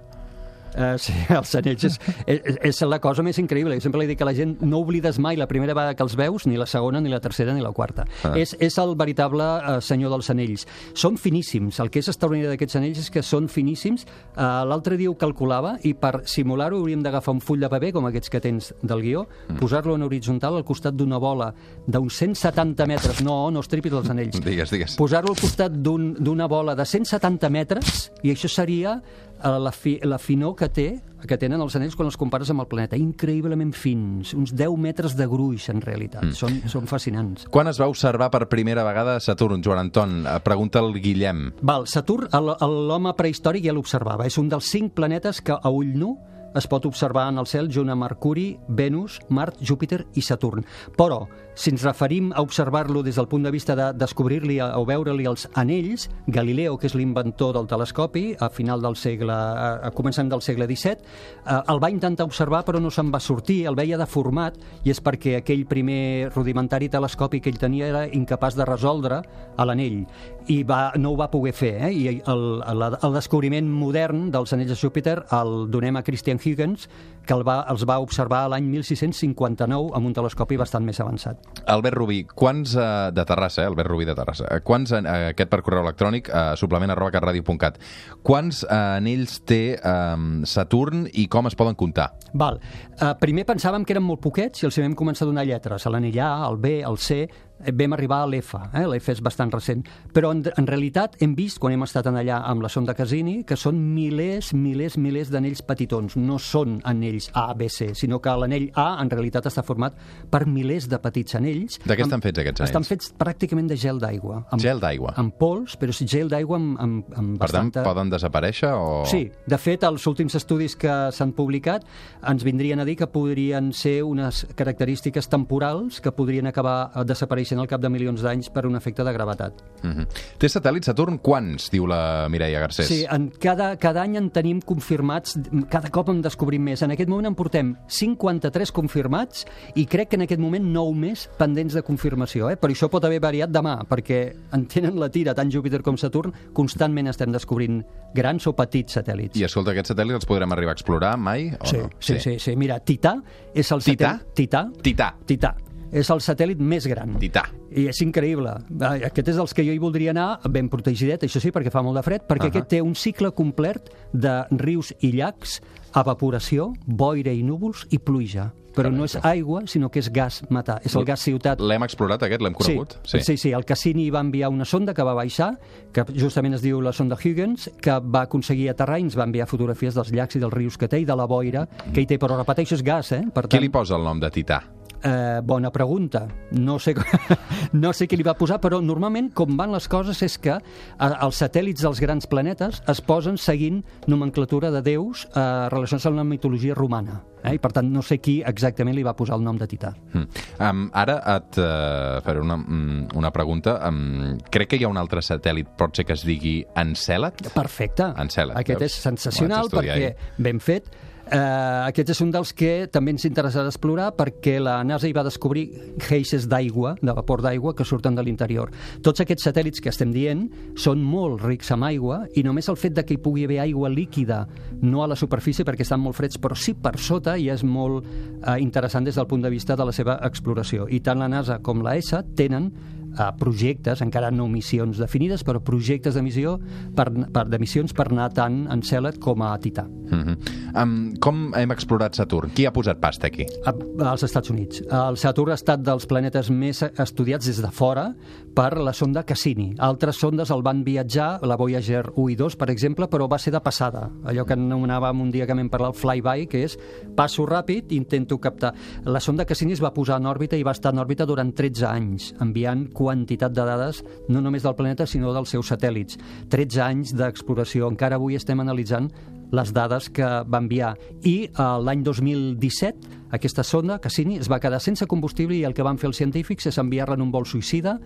Uh, 0.77 0.93
sí, 1.01 1.13
els 1.33 1.55
anells 1.57 1.83
és, 1.89 1.95
és, 2.29 2.57
és 2.69 2.81
la 2.85 2.99
cosa 3.01 3.23
més 3.25 3.37
increïble. 3.41 3.73
Jo 3.79 3.81
sempre 3.87 4.01
li 4.03 4.07
dic 4.11 4.21
a 4.21 4.27
la 4.29 4.33
gent 4.37 4.57
no 4.61 4.79
oblides 4.83 5.17
mai 5.19 5.35
la 5.39 5.47
primera 5.49 5.73
vegada 5.73 5.95
que 5.97 6.03
els 6.05 6.15
veus, 6.15 6.45
ni 6.45 6.55
la 6.59 6.67
segona, 6.69 7.01
ni 7.01 7.09
la 7.09 7.19
tercera, 7.19 7.53
ni 7.57 7.61
la 7.65 7.71
quarta. 7.73 8.05
Ah. 8.23 8.35
És, 8.37 8.55
és 8.61 8.77
el 8.77 8.93
veritable 8.99 9.43
uh, 9.43 9.79
senyor 9.81 10.13
dels 10.13 10.29
anells. 10.29 10.67
Són 10.93 11.17
finíssims. 11.17 11.79
El 11.81 11.89
que 11.89 11.99
és 12.03 12.07
extraordinari 12.13 12.53
d'aquests 12.53 12.77
anells 12.77 13.01
és 13.05 13.09
que 13.13 13.23
són 13.25 13.49
finíssims. 13.49 14.05
Uh, 14.35 14.63
L'altre 14.69 14.97
dia 15.01 15.09
ho 15.09 15.17
calculava 15.17 15.75
i 15.87 15.95
per 15.97 16.21
simular-ho 16.29 16.77
hauríem 16.83 17.01
d'agafar 17.05 17.33
un 17.33 17.41
full 17.41 17.59
de 17.63 17.69
paper, 17.73 17.91
com 17.97 18.05
aquests 18.11 18.29
que 18.29 18.41
tens 18.43 18.73
del 18.83 19.01
guió, 19.01 19.25
Mm. 19.47 19.57
posar-lo 19.61 19.95
en 19.95 20.03
horitzontal 20.03 20.55
al 20.57 20.63
costat 20.67 20.93
d'una 20.97 21.17
bola 21.17 21.47
d'uns 21.87 22.13
170 22.19 22.85
metres. 22.85 23.21
No, 23.23 23.49
no 23.51 23.61
estripis 23.63 23.93
els 23.95 24.09
anells 24.11 24.37
Digues, 24.45 24.69
digues. 24.73 24.95
posar-lo 24.99 25.31
al 25.33 25.39
costat 25.39 25.71
d'un- 25.71 26.13
d'una 26.19 26.47
bola 26.51 26.75
de 26.75 26.85
170 26.85 27.49
metres 27.49 28.11
i 28.23 28.31
això 28.33 28.49
seria 28.51 28.97
la, 29.43 29.71
fi, 29.71 29.97
la 30.03 30.17
finor 30.21 30.55
que 30.57 30.69
té 30.73 30.89
que 31.27 31.37
tenen 31.39 31.61
els 31.63 31.75
anells 31.75 31.95
quan 31.97 32.07
els 32.11 32.17
compares 32.19 32.51
amb 32.53 32.61
el 32.61 32.69
planeta. 32.69 32.97
Increïblement 32.99 33.73
fins, 33.75 34.35
uns 34.37 34.53
10 34.53 34.77
metres 34.77 35.15
de 35.17 35.25
gruix, 35.29 35.65
en 35.73 35.81
realitat. 35.81 36.27
Mm. 36.27 36.37
Són, 36.37 36.59
són 36.69 36.89
fascinants. 36.89 37.47
Quan 37.51 37.71
es 37.71 37.81
va 37.81 37.89
observar 37.89 38.29
per 38.33 38.45
primera 38.51 38.85
vegada 38.85 39.17
Saturn, 39.23 39.63
Joan 39.65 39.81
Anton? 39.87 40.19
Eh, 40.27 40.37
Pregunta 40.45 40.83
el 40.83 40.93
Guillem. 41.01 41.47
Val, 41.65 41.87
Saturn, 41.89 42.29
l'home 42.31 43.13
prehistòric 43.17 43.65
ja 43.65 43.75
l'observava. 43.75 44.29
És 44.29 44.37
un 44.37 44.51
dels 44.51 44.69
cinc 44.69 44.93
planetes 44.97 45.41
que 45.41 45.57
a 45.57 45.73
ull 45.73 45.95
nu 45.97 46.15
es 46.57 46.67
pot 46.67 46.85
observar 46.85 47.27
en 47.31 47.37
el 47.37 47.47
cel 47.47 47.69
junt 47.73 47.89
a 47.89 47.95
Mercuri, 47.95 48.57
Venus, 48.67 49.19
Mart, 49.29 49.59
Júpiter 49.61 50.05
i 50.15 50.23
Saturn. 50.25 50.65
Però, 50.97 51.27
si 51.57 51.71
ens 51.73 51.83
referim 51.85 52.31
a 52.35 52.43
observar-lo 52.45 53.01
des 53.03 53.17
del 53.17 53.27
punt 53.27 53.43
de 53.45 53.51
vista 53.51 53.75
de 53.75 53.87
descobrir-li 53.97 54.59
o 54.61 54.83
veure-li 54.85 55.25
els 55.25 55.47
anells, 55.57 56.07
Galileo, 56.27 56.77
que 56.77 56.85
és 56.89 56.95
l'inventor 56.97 57.55
del 57.57 57.69
telescopi, 57.69 58.35
a 58.39 58.49
final 58.53 58.81
del 58.81 58.95
segle, 58.95 59.33
a, 59.33 59.91
començant 59.97 60.29
del 60.29 60.43
segle 60.45 60.67
XVII, 60.69 60.97
eh, 61.45 61.59
el 61.73 61.81
va 61.81 61.89
intentar 61.93 62.27
observar 62.29 62.63
però 62.67 62.81
no 62.81 62.91
se'n 62.93 63.09
va 63.13 63.21
sortir, 63.23 63.63
el 63.65 63.77
veia 63.77 63.97
deformat 63.97 64.57
i 64.85 64.93
és 64.93 65.01
perquè 65.01 65.39
aquell 65.39 65.65
primer 65.69 66.29
rudimentari 66.35 66.89
telescopi 66.93 67.41
que 67.41 67.49
ell 67.49 67.61
tenia 67.61 67.89
era 67.89 68.05
incapaç 68.05 68.57
de 68.57 68.65
resoldre 68.65 69.21
a 69.57 69.65
l'anell 69.65 70.03
i 70.47 70.61
va, 70.67 70.93
no 70.97 71.11
ho 71.13 71.19
va 71.19 71.29
poder 71.31 71.53
fer 71.55 71.73
eh? 71.89 71.91
i 71.91 72.07
el, 72.09 72.45
el, 72.63 72.83
el 72.95 73.15
descobriment 73.15 73.67
modern 73.67 74.27
dels 74.33 74.55
anells 74.55 74.73
de 74.73 74.79
Júpiter 74.79 75.17
el 75.35 75.67
donem 75.71 75.99
a 75.99 76.03
Christian 76.07 76.39
Huygens 76.43 76.87
que 77.27 77.35
el 77.35 77.43
va, 77.47 77.59
els 77.69 77.83
va 77.87 77.97
observar 77.99 78.45
l'any 78.51 78.69
1659 78.71 79.91
amb 79.97 80.07
un 80.07 80.15
telescopi 80.15 80.57
bastant 80.57 80.85
més 80.87 80.99
avançat. 81.03 81.41
Albert 81.67 81.97
Rubí, 81.99 82.21
quants, 82.31 82.77
eh, 82.79 82.87
de 83.11 83.25
Terrassa, 83.27 83.65
eh, 83.65 83.67
Albert 83.67 83.91
Rubí 83.91 84.07
de 84.07 84.15
Terrassa, 84.15 84.47
eh, 84.47 84.61
quants, 84.63 84.93
eh, 84.95 85.03
aquest 85.33 85.51
per 85.51 85.59
correu 85.65 85.83
electrònic, 85.83 86.29
eh, 86.31 86.45
suplement 86.55 86.93
arroba 86.93 87.11
catradio.cat, 87.17 87.81
quants 88.23 88.63
eh, 88.63 88.77
anells 89.01 89.41
té 89.43 89.61
eh, 89.75 90.15
Saturn 90.47 91.03
i 91.13 91.27
com 91.27 91.51
es 91.51 91.59
poden 91.59 91.75
comptar? 91.75 92.13
Val. 92.37 92.61
Uh, 92.97 93.13
primer 93.19 93.43
pensàvem 93.47 93.83
que 93.85 93.93
eren 93.93 94.05
molt 94.05 94.21
poquets 94.23 94.63
i 94.63 94.67
els 94.67 94.77
hi 94.77 94.83
vam 94.83 94.95
començar 94.97 95.25
a 95.25 95.29
donar 95.29 95.45
lletres, 95.47 95.85
a 95.85 95.91
l'anell 95.93 96.17
A, 96.23 96.31
al 96.47 96.57
B, 96.61 96.79
al 96.85 96.97
C, 96.97 97.19
eh, 97.27 97.46
vam 97.73 97.95
arribar 97.97 98.21
a 98.23 98.27
l'F, 98.29 98.55
eh? 98.73 98.85
l'F 98.85 99.11
és 99.15 99.21
bastant 99.23 99.51
recent, 99.53 99.83
però 100.13 100.31
en, 100.35 100.43
en 100.57 100.67
realitat 100.69 101.17
hem 101.23 101.35
vist, 101.37 101.59
quan 101.61 101.73
hem 101.75 101.85
estat 101.85 102.09
en 102.09 102.19
allà 102.19 102.41
amb 102.47 102.63
la 102.65 102.71
sonda 102.71 102.95
Cassini, 102.97 103.41
que 103.47 103.57
són 103.59 103.79
milers, 103.95 104.53
milers, 104.57 104.97
milers 105.01 105.31
d'anells 105.33 105.63
petitons, 105.67 106.17
no 106.17 106.39
són 106.41 106.79
anells 106.87 107.29
A, 107.33 107.49
B, 107.57 107.69
C, 107.73 107.93
sinó 107.97 108.21
que 108.23 108.33
l'anell 108.37 108.69
A 108.77 108.89
en 109.01 109.11
realitat 109.13 109.49
està 109.49 109.63
format 109.65 109.97
per 110.31 110.45
milers 110.47 110.87
de 110.91 110.99
petits 111.03 111.37
anells. 111.39 111.79
De 111.85 111.97
què 111.97 112.05
estan 112.05 112.23
fets 112.23 112.43
aquests 112.43 112.61
anells? 112.61 112.71
Estan 112.71 112.87
fets 112.87 113.13
pràcticament 113.17 113.69
de 113.71 113.77
gel 113.79 114.01
d'aigua. 114.01 114.43
Gel 114.61 114.81
d'aigua. 114.83 115.13
Amb 115.19 115.35
pols, 115.39 115.77
però 115.79 115.95
gel 115.97 116.29
d'aigua 116.31 116.57
amb, 116.59 116.77
amb, 116.79 117.11
amb 117.17 117.37
Per 117.37 117.49
tant, 117.49 117.69
bastanta... 117.71 117.83
poden 117.87 118.11
desaparèixer 118.13 118.71
o... 118.77 119.03
Sí, 119.09 119.27
de 119.47 119.59
fet, 119.61 119.83
els 119.87 120.05
últims 120.09 120.35
estudis 120.37 120.75
que 120.79 120.95
s'han 121.15 121.33
publicat 121.37 121.85
ens 122.27 122.45
vindrien 122.45 122.79
a 122.81 122.85
dir 122.87 122.97
que 122.99 123.09
podrien 123.11 123.71
ser 123.75 124.01
unes 124.07 124.45
característiques 124.57 125.29
temporals 125.31 126.01
que 126.03 126.13
podrien 126.15 126.47
acabar 126.49 126.77
eh, 126.93 127.05
desapareixent 127.47 127.61
al 127.61 127.67
cap 127.67 127.81
de 127.81 127.89
milions 127.89 128.21
d'anys 128.21 128.49
per 128.51 128.65
un 128.67 128.75
efecte 128.75 129.03
de 129.03 129.13
gravetat. 129.13 129.53
Mm 129.83 129.91
-hmm. 129.91 130.07
Té 130.37 130.47
satèl·lits 130.47 130.85
Saturn 130.85 131.19
quants, 131.19 131.69
diu 131.71 131.85
la 131.87 132.27
Mireia 132.29 132.59
Garcés? 132.59 132.87
Sí, 132.87 133.05
en 133.09 133.29
cada, 133.39 133.77
cada 133.77 134.01
any 134.01 134.17
en 134.17 134.29
tenim 134.29 134.61
confirmats, 134.61 135.37
cada 135.69 135.89
cop 135.89 136.09
en 136.09 136.21
descobrim 136.21 136.63
més. 136.63 136.81
En 136.81 136.91
aquest 136.91 137.09
moment 137.09 137.27
en 137.27 137.35
portem 137.35 137.75
53 137.87 138.71
confirmats 138.71 139.45
i 139.75 139.85
crec 139.85 140.09
que 140.09 140.15
en 140.15 140.23
aquest 140.23 140.41
moment 140.41 140.63
9 140.63 140.95
més 140.95 141.29
pendents 141.37 141.73
de 141.73 141.81
confirmació. 141.81 142.49
Eh? 142.49 142.57
Però 142.57 142.71
això 142.71 142.89
pot 142.89 143.03
haver 143.03 143.19
variat 143.19 143.49
demà, 143.49 143.85
perquè 143.87 144.33
en 144.51 144.65
tenen 144.65 144.99
la 144.99 145.09
tira, 145.09 145.33
tant 145.33 145.51
Júpiter 145.51 145.81
com 145.81 145.97
Saturn, 145.97 146.33
constantment 146.53 147.07
estem 147.07 147.31
descobrint 147.31 147.83
grans 148.13 148.47
o 148.47 148.53
petits 148.53 148.97
satèl·lits. 148.97 149.37
I 149.37 149.43
escolta, 149.43 149.71
aquests 149.71 149.91
satèl·lits 149.91 150.15
els 150.15 150.25
podrem 150.25 150.51
arribar 150.51 150.71
a 150.71 150.73
explorar 150.73 151.17
mai 151.17 151.53
o 151.59 151.65
Sí, 151.65 151.77
no? 151.77 151.89
sí, 151.99 152.19
sí, 152.19 152.39
sí. 152.39 152.55
Mira, 152.55 152.79
Tità 152.79 153.21
és 153.53 153.71
el 153.71 153.79
Tità? 153.81 154.17
satèl·lit... 154.17 154.33
Tità? 154.33 154.69
Tità. 154.81 155.15
Tità. 155.25 155.55
És 155.91 156.09
el 156.13 156.21
satèl·lit 156.23 156.59
més 156.59 156.87
gran. 156.89 157.15
Tità. 157.21 157.45
I 157.71 157.87
és 157.91 158.01
increïble. 158.03 158.53
Aquest 158.81 159.33
és 159.33 159.39
dels 159.39 159.53
que 159.55 159.65
jo 159.65 159.73
hi 159.75 159.81
voldria 159.81 160.11
anar, 160.11 160.27
ben 160.51 160.69
protegidet, 160.71 161.23
això 161.23 161.41
sí, 161.43 161.51
perquè 161.55 161.71
fa 161.73 161.83
molt 161.85 161.99
de 161.99 162.03
fred, 162.03 162.27
perquè 162.27 162.47
uh. 162.47 162.51
-huh. 162.51 162.55
aquest 162.55 162.69
té 162.69 162.81
un 162.81 162.95
cicle 162.95 163.31
complet 163.31 163.89
de 164.13 164.43
rius 164.51 164.93
i 164.99 165.11
llacs, 165.11 165.61
evaporació, 165.95 166.73
boira 166.85 167.31
i 167.31 167.43
núvols 167.43 167.87
i 167.89 167.99
pluja. 167.99 168.51
Però 168.77 168.91
no 168.93 169.07
és 169.07 169.15
aigua, 169.25 169.63
sinó 169.65 169.89
que 169.89 169.99
és 170.03 170.11
gas 170.13 170.43
metà. 170.53 170.77
És 170.85 170.93
el 170.95 171.05
gas 171.07 171.23
ciutat. 171.25 171.59
L'hem 171.59 171.81
explorat, 171.87 172.21
aquest? 172.27 172.43
L'hem 172.45 172.53
conegut? 172.53 172.99
Sí, 173.09 173.23
sí, 173.25 173.37
sí, 173.41 173.51
el 173.57 173.65
Cassini 173.65 174.11
va 174.13 174.21
enviar 174.21 174.51
una 174.53 174.65
sonda 174.65 174.93
que 174.93 175.01
va 175.01 175.15
baixar, 175.17 175.55
que 175.91 176.05
justament 176.13 176.53
es 176.53 176.61
diu 176.61 176.79
la 176.85 176.93
sonda 176.93 177.17
Huygens, 177.17 177.71
que 177.81 177.97
va 177.99 178.27
aconseguir 178.27 178.69
aterrar 178.69 178.99
i 178.99 179.07
ens 179.09 179.17
va 179.17 179.25
enviar 179.25 179.49
fotografies 179.49 179.97
dels 179.97 180.13
llacs 180.13 180.37
i 180.37 180.39
dels 180.39 180.53
rius 180.53 180.77
que 180.77 180.87
té 180.87 181.01
i 181.01 181.09
de 181.09 181.17
la 181.17 181.25
boira 181.25 181.65
que 181.91 182.01
hi 182.01 182.05
té, 182.05 182.19
però 182.21 182.37
repeteixo, 182.37 182.77
és 182.77 182.85
gas, 182.85 183.15
eh? 183.17 183.23
Per 183.33 183.47
Qui 183.49 183.63
li 183.65 183.73
posa 183.73 183.97
el 183.97 184.05
nom 184.05 184.21
de 184.21 184.29
Tità? 184.29 184.61
Eh, 185.03 185.39
bona 185.43 185.71
pregunta. 185.71 186.27
No 186.51 186.79
sé, 186.79 186.95
no 187.73 187.93
sé 187.93 188.07
qui 188.07 188.17
li 188.17 188.25
va 188.25 188.33
posar, 188.37 188.57
però 188.63 188.79
normalment 188.81 189.29
com 189.37 189.57
van 189.59 189.73
les 189.75 189.87
coses 189.91 190.21
és 190.25 190.37
que 190.41 190.57
eh, 190.57 191.09
els 191.21 191.41
satèl·lits 191.43 191.85
dels 191.85 192.01
grans 192.01 192.27
planetes 192.29 192.81
es 192.89 193.01
posen 193.05 193.37
seguint 193.37 193.83
nomenclatura 194.07 194.71
de 194.73 194.81
déus 194.85 195.27
eh, 195.29 195.41
relacionats 195.73 196.09
amb 196.09 196.21
la 196.21 196.27
mitologia 196.27 196.75
romana. 196.77 197.21
Eh? 197.43 197.55
I 197.55 197.61
per 197.61 197.71
tant 197.75 197.89
no 197.93 198.01
sé 198.05 198.17
qui 198.23 198.39
exactament 198.45 198.97
li 198.97 199.05
va 199.05 199.15
posar 199.17 199.37
el 199.37 199.45
nom 199.45 199.57
de 199.59 199.67
Tità. 199.69 199.93
Mm. 200.13 200.45
Um, 200.57 200.85
ara 200.97 201.19
et 201.35 201.59
uh, 201.61 202.17
faré 202.25 202.41
una, 202.41 202.57
mm, 202.57 203.17
una 203.19 203.31
pregunta. 203.35 203.77
Um, 203.87 204.37
crec 204.51 204.73
que 204.73 204.81
hi 204.81 204.87
ha 204.87 204.91
un 204.91 204.97
altre 204.99 205.21
satèl·lit, 205.25 205.69
pot 205.77 205.95
ser 205.95 206.07
que 206.07 206.17
es 206.17 206.25
digui 206.27 206.57
Encèlad? 206.77 207.51
Perfecte. 207.53 208.09
Encèlad, 208.17 208.57
Aquest 208.63 208.81
veus? 208.81 208.97
és 208.97 209.05
sensacional 209.11 209.69
perquè 209.73 210.15
ben 210.41 210.63
fet. 210.63 210.89
Uh, 211.27 211.83
aquest 211.89 212.13
és 212.13 212.19
un 212.23 212.29
dels 212.31 212.53
que 212.55 212.87
també 212.87 213.11
ens 213.11 213.25
interessarà 213.27 213.67
explorar 213.67 214.13
perquè 214.15 214.53
la 214.63 214.77
NASA 214.87 215.09
hi 215.09 215.15
va 215.15 215.25
descobrir 215.27 215.65
geixes 216.05 216.45
d'aigua, 216.47 216.93
de 217.01 217.15
vapor 217.17 217.41
d'aigua, 217.43 217.73
que 217.75 217.83
surten 217.83 218.15
de 218.15 218.23
l'interior. 218.23 218.71
Tots 219.03 219.25
aquests 219.25 219.49
satèl·lits 219.49 219.83
que 219.83 219.91
estem 219.91 220.13
dient 220.15 220.45
són 220.79 221.03
molt 221.03 221.43
rics 221.43 221.73
amb 221.75 221.89
aigua 221.89 222.21
i 222.39 222.45
només 222.47 222.71
el 222.71 222.79
fet 222.79 222.95
de 222.95 223.03
que 223.03 223.17
hi 223.17 223.21
pugui 223.23 223.43
haver 223.43 223.59
aigua 223.65 223.91
líquida, 223.91 224.45
no 224.79 225.03
a 225.03 225.09
la 225.11 225.19
superfície 225.19 225.67
perquè 225.67 225.83
estan 225.83 225.99
molt 225.99 226.15
freds, 226.15 226.39
però 226.39 226.55
sí 226.55 226.77
per 226.79 226.95
sota, 226.95 227.35
i 227.35 227.49
és 227.51 227.65
molt 227.67 228.07
uh, 228.07 228.55
interessant 228.63 229.03
des 229.03 229.19
del 229.19 229.27
punt 229.27 229.43
de 229.43 229.51
vista 229.51 229.75
de 229.75 229.89
la 229.89 229.95
seva 229.95 230.21
exploració. 230.23 230.87
I 230.87 231.01
tant 231.03 231.19
la 231.19 231.27
NASA 231.27 231.59
com 231.59 231.83
la 231.83 231.97
ESA 231.99 232.23
tenen 232.39 232.71
uh, 233.17 233.31
projectes, 233.39 234.01
encara 234.01 234.31
no 234.31 234.47
missions 234.47 234.97
definides, 235.01 235.43
però 235.43 235.61
projectes 235.63 236.15
de 236.15 236.23
missió 236.25 236.57
per, 236.95 237.09
per, 237.33 237.47
de 237.49 237.59
missions 237.59 237.93
per 237.93 238.07
anar 238.11 238.29
tant 238.37 238.65
a 238.67 238.77
Encèlad 238.77 239.19
com 239.23 239.41
a 239.41 239.57
Tità. 239.59 239.87
Mm 239.87 240.23
-hmm. 240.23 240.37
um, 240.83 241.13
com 241.19 241.53
hem 241.55 241.71
explorat 241.71 242.15
Saturn? 242.15 242.51
Qui 242.55 242.65
ha 242.65 242.71
posat 242.71 242.99
pasta 242.99 243.27
aquí? 243.27 243.45
A- 243.65 244.09
als 244.11 244.23
Estats 244.23 244.49
Units. 244.49 244.81
El 244.89 245.17
Saturn 245.17 245.51
ha 245.51 245.55
estat 245.55 245.81
dels 245.81 246.05
planetes 246.05 246.49
més 246.49 246.81
estudiats 246.81 247.45
des 247.45 247.61
de 247.61 247.71
fora 247.71 248.15
per 248.57 248.79
la 248.81 248.89
sonda 248.91 249.21
Cassini. 249.21 249.67
Altres 249.85 250.17
sondes 250.17 250.49
el 250.49 250.63
van 250.65 250.79
viatjar, 250.81 251.43
la 251.45 251.55
Voyager 251.59 252.07
1 252.15 252.31
i 252.33 252.35
2, 252.39 252.55
per 252.57 252.71
exemple, 252.73 253.05
però 253.05 253.27
va 253.29 253.37
ser 253.37 253.51
de 253.53 253.61
passada. 253.61 254.07
Allò 254.25 254.47
que 254.49 254.55
anomenàvem 254.57 255.21
un 255.21 255.29
dia 255.29 255.45
que 255.45 255.53
vam 255.53 255.69
parlar 255.69 255.91
el 255.91 255.97
flyby, 255.99 256.47
que 256.49 256.63
és 256.65 256.73
passo 257.15 257.45
ràpid, 257.45 257.93
intento 257.93 258.39
captar. 258.41 258.73
La 259.05 259.21
sonda 259.21 259.45
Cassini 259.45 259.77
es 259.77 259.83
va 259.83 259.93
posar 259.93 260.17
en 260.17 260.25
òrbita 260.25 260.57
i 260.57 260.65
va 260.65 260.73
estar 260.73 260.89
en 260.89 261.03
òrbita 261.03 261.29
durant 261.29 261.53
13 261.53 261.85
anys, 261.91 262.31
enviant 262.41 262.87
quantitat 262.97 263.53
de 263.53 263.61
dades 263.69 264.01
no 264.27 264.41
només 264.41 264.65
del 264.65 264.75
planeta, 264.79 265.05
sinó 265.05 265.35
dels 265.37 265.53
seus 265.53 265.69
satèl·lits. 265.69 266.17
13 266.49 266.81
anys 266.81 267.13
d'exploració. 267.13 267.91
Encara 267.93 268.17
avui 268.17 268.41
estem 268.41 268.65
analitzant 268.65 269.11
les 269.51 269.71
dades 269.73 270.09
que 270.09 270.25
va 270.25 270.61
enviar. 270.61 270.95
I 271.23 271.37
eh, 271.47 271.69
l'any 271.83 272.03
2017 272.03 273.15
aquesta 273.31 273.63
sonda, 273.63 273.99
Cassini, 273.99 274.37
es 274.39 274.47
va 274.47 274.59
quedar 274.63 274.79
sense 274.79 275.05
combustible 275.07 275.57
i 275.57 275.65
el 275.67 275.73
que 275.75 275.83
van 275.83 275.99
fer 275.99 276.07
els 276.11 276.19
científics 276.19 276.69
és 276.69 276.77
enviar-la 276.79 277.17
en 277.17 277.25
un 277.25 277.33
vol 277.33 277.45
suïcida, 277.45 277.97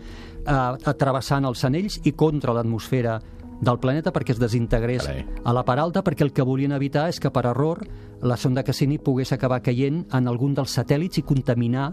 eh, 0.42 0.94
travessant 0.98 1.46
els 1.46 1.64
anells 1.68 2.00
i 2.04 2.16
contra 2.18 2.56
l'atmosfera 2.58 3.20
del 3.62 3.78
planeta 3.78 4.12
perquè 4.12 4.34
es 4.34 4.40
desintegrés 4.42 5.06
Carai. 5.06 5.26
a 5.46 5.54
la 5.54 5.64
part 5.64 5.80
alta 5.84 6.02
perquè 6.04 6.26
el 6.26 6.34
que 6.34 6.42
volien 6.42 6.74
evitar 6.74 7.08
és 7.10 7.20
que 7.22 7.30
per 7.30 7.46
error 7.46 7.84
la 8.22 8.38
sonda 8.38 8.64
Cassini 8.64 8.98
pogués 8.98 9.32
acabar 9.32 9.62
caient 9.62 10.08
en 10.12 10.28
algun 10.28 10.56
dels 10.58 10.74
satèl·lits 10.78 11.22
i 11.22 11.26
contaminar 11.26 11.92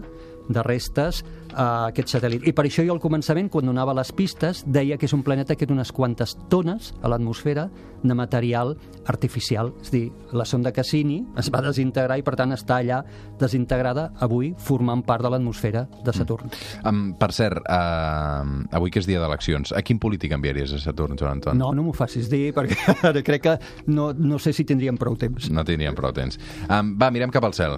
de 0.49 0.63
restes 0.65 1.23
a 1.53 1.89
aquest 1.89 2.11
satèl·lit. 2.13 2.45
I 2.49 2.53
per 2.53 2.65
això 2.67 2.83
jo 2.85 2.93
al 2.93 3.01
començament, 3.01 3.49
quan 3.51 3.69
donava 3.69 3.95
les 3.97 4.11
pistes, 4.15 4.63
deia 4.67 4.97
que 4.97 5.07
és 5.07 5.15
un 5.15 5.23
planeta 5.25 5.55
que 5.55 5.67
té 5.67 5.73
unes 5.73 5.91
quantes 5.95 6.35
tones 6.49 6.93
a 7.01 7.09
l'atmosfera 7.11 7.69
de 8.03 8.15
material 8.15 8.75
artificial. 9.11 9.73
És 9.81 9.91
dir, 9.91 10.05
la 10.31 10.45
sonda 10.47 10.71
Cassini 10.75 11.19
es 11.39 11.49
va 11.53 11.61
desintegrar 11.65 12.19
i 12.19 12.25
per 12.25 12.35
tant 12.39 12.53
està 12.55 12.79
allà 12.79 13.01
desintegrada 13.39 14.09
avui 14.23 14.53
formant 14.57 15.03
part 15.05 15.25
de 15.25 15.33
l'atmosfera 15.33 15.85
de 16.05 16.15
Saturn. 16.15 16.53
Um, 16.87 17.13
per 17.19 17.31
cert, 17.35 17.65
uh, 17.65 18.45
avui 18.75 18.93
que 18.93 19.03
és 19.03 19.09
dia 19.09 19.21
d'eleccions, 19.21 19.73
a 19.75 19.83
quin 19.85 19.99
polític 19.99 20.33
enviaries 20.37 20.73
a 20.77 20.81
Saturn, 20.83 21.17
Joan 21.19 21.39
Anton? 21.39 21.59
No, 21.59 21.73
no 21.75 21.85
m'ho 21.85 21.95
facis 21.97 22.31
dir 22.31 22.49
perquè 22.57 23.25
crec 23.25 23.45
que 23.45 23.57
no, 23.91 24.11
no 24.13 24.39
sé 24.39 24.53
si 24.55 24.65
tindríem 24.65 24.97
prou 24.99 25.17
temps. 25.19 25.51
No 25.51 25.65
tindríem 25.67 25.97
prou 25.97 26.15
temps. 26.15 26.39
Um, 26.69 26.95
va, 26.99 27.11
mirem 27.13 27.33
cap 27.33 27.45
al 27.45 27.57
cel. 27.57 27.77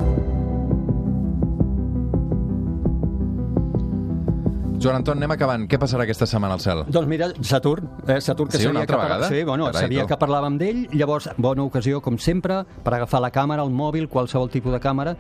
Joan 4.82 4.96
Anton, 4.98 5.20
anem 5.20 5.32
acabant. 5.36 5.68
Què 5.70 5.78
passarà 5.78 6.08
aquesta 6.08 6.26
setmana 6.26 6.56
al 6.58 6.62
cel? 6.64 6.80
Doncs 6.90 7.08
mira, 7.10 7.28
Saturn, 7.46 7.86
eh, 8.08 8.20
Saturn 8.20 8.50
que 8.50 8.58
Sí, 8.58 8.66
una 8.66 8.82
altra 8.82 8.98
que 8.98 9.04
vegada? 9.04 9.28
Sí, 9.30 9.44
bueno, 9.44 9.66
Carai, 9.68 9.82
sabia 9.84 10.02
tu. 10.02 10.08
que 10.08 10.18
parlàvem 10.18 10.58
d'ell, 10.58 10.88
llavors, 10.98 11.30
bona 11.38 11.62
ocasió, 11.64 12.02
com 12.02 12.18
sempre, 12.18 12.64
per 12.84 12.96
agafar 12.96 13.22
la 13.22 13.30
càmera, 13.30 13.62
el 13.62 13.70
mòbil, 13.70 14.08
qualsevol 14.10 14.50
tipus 14.50 14.74
de 14.74 14.80
càmera, 14.82 15.16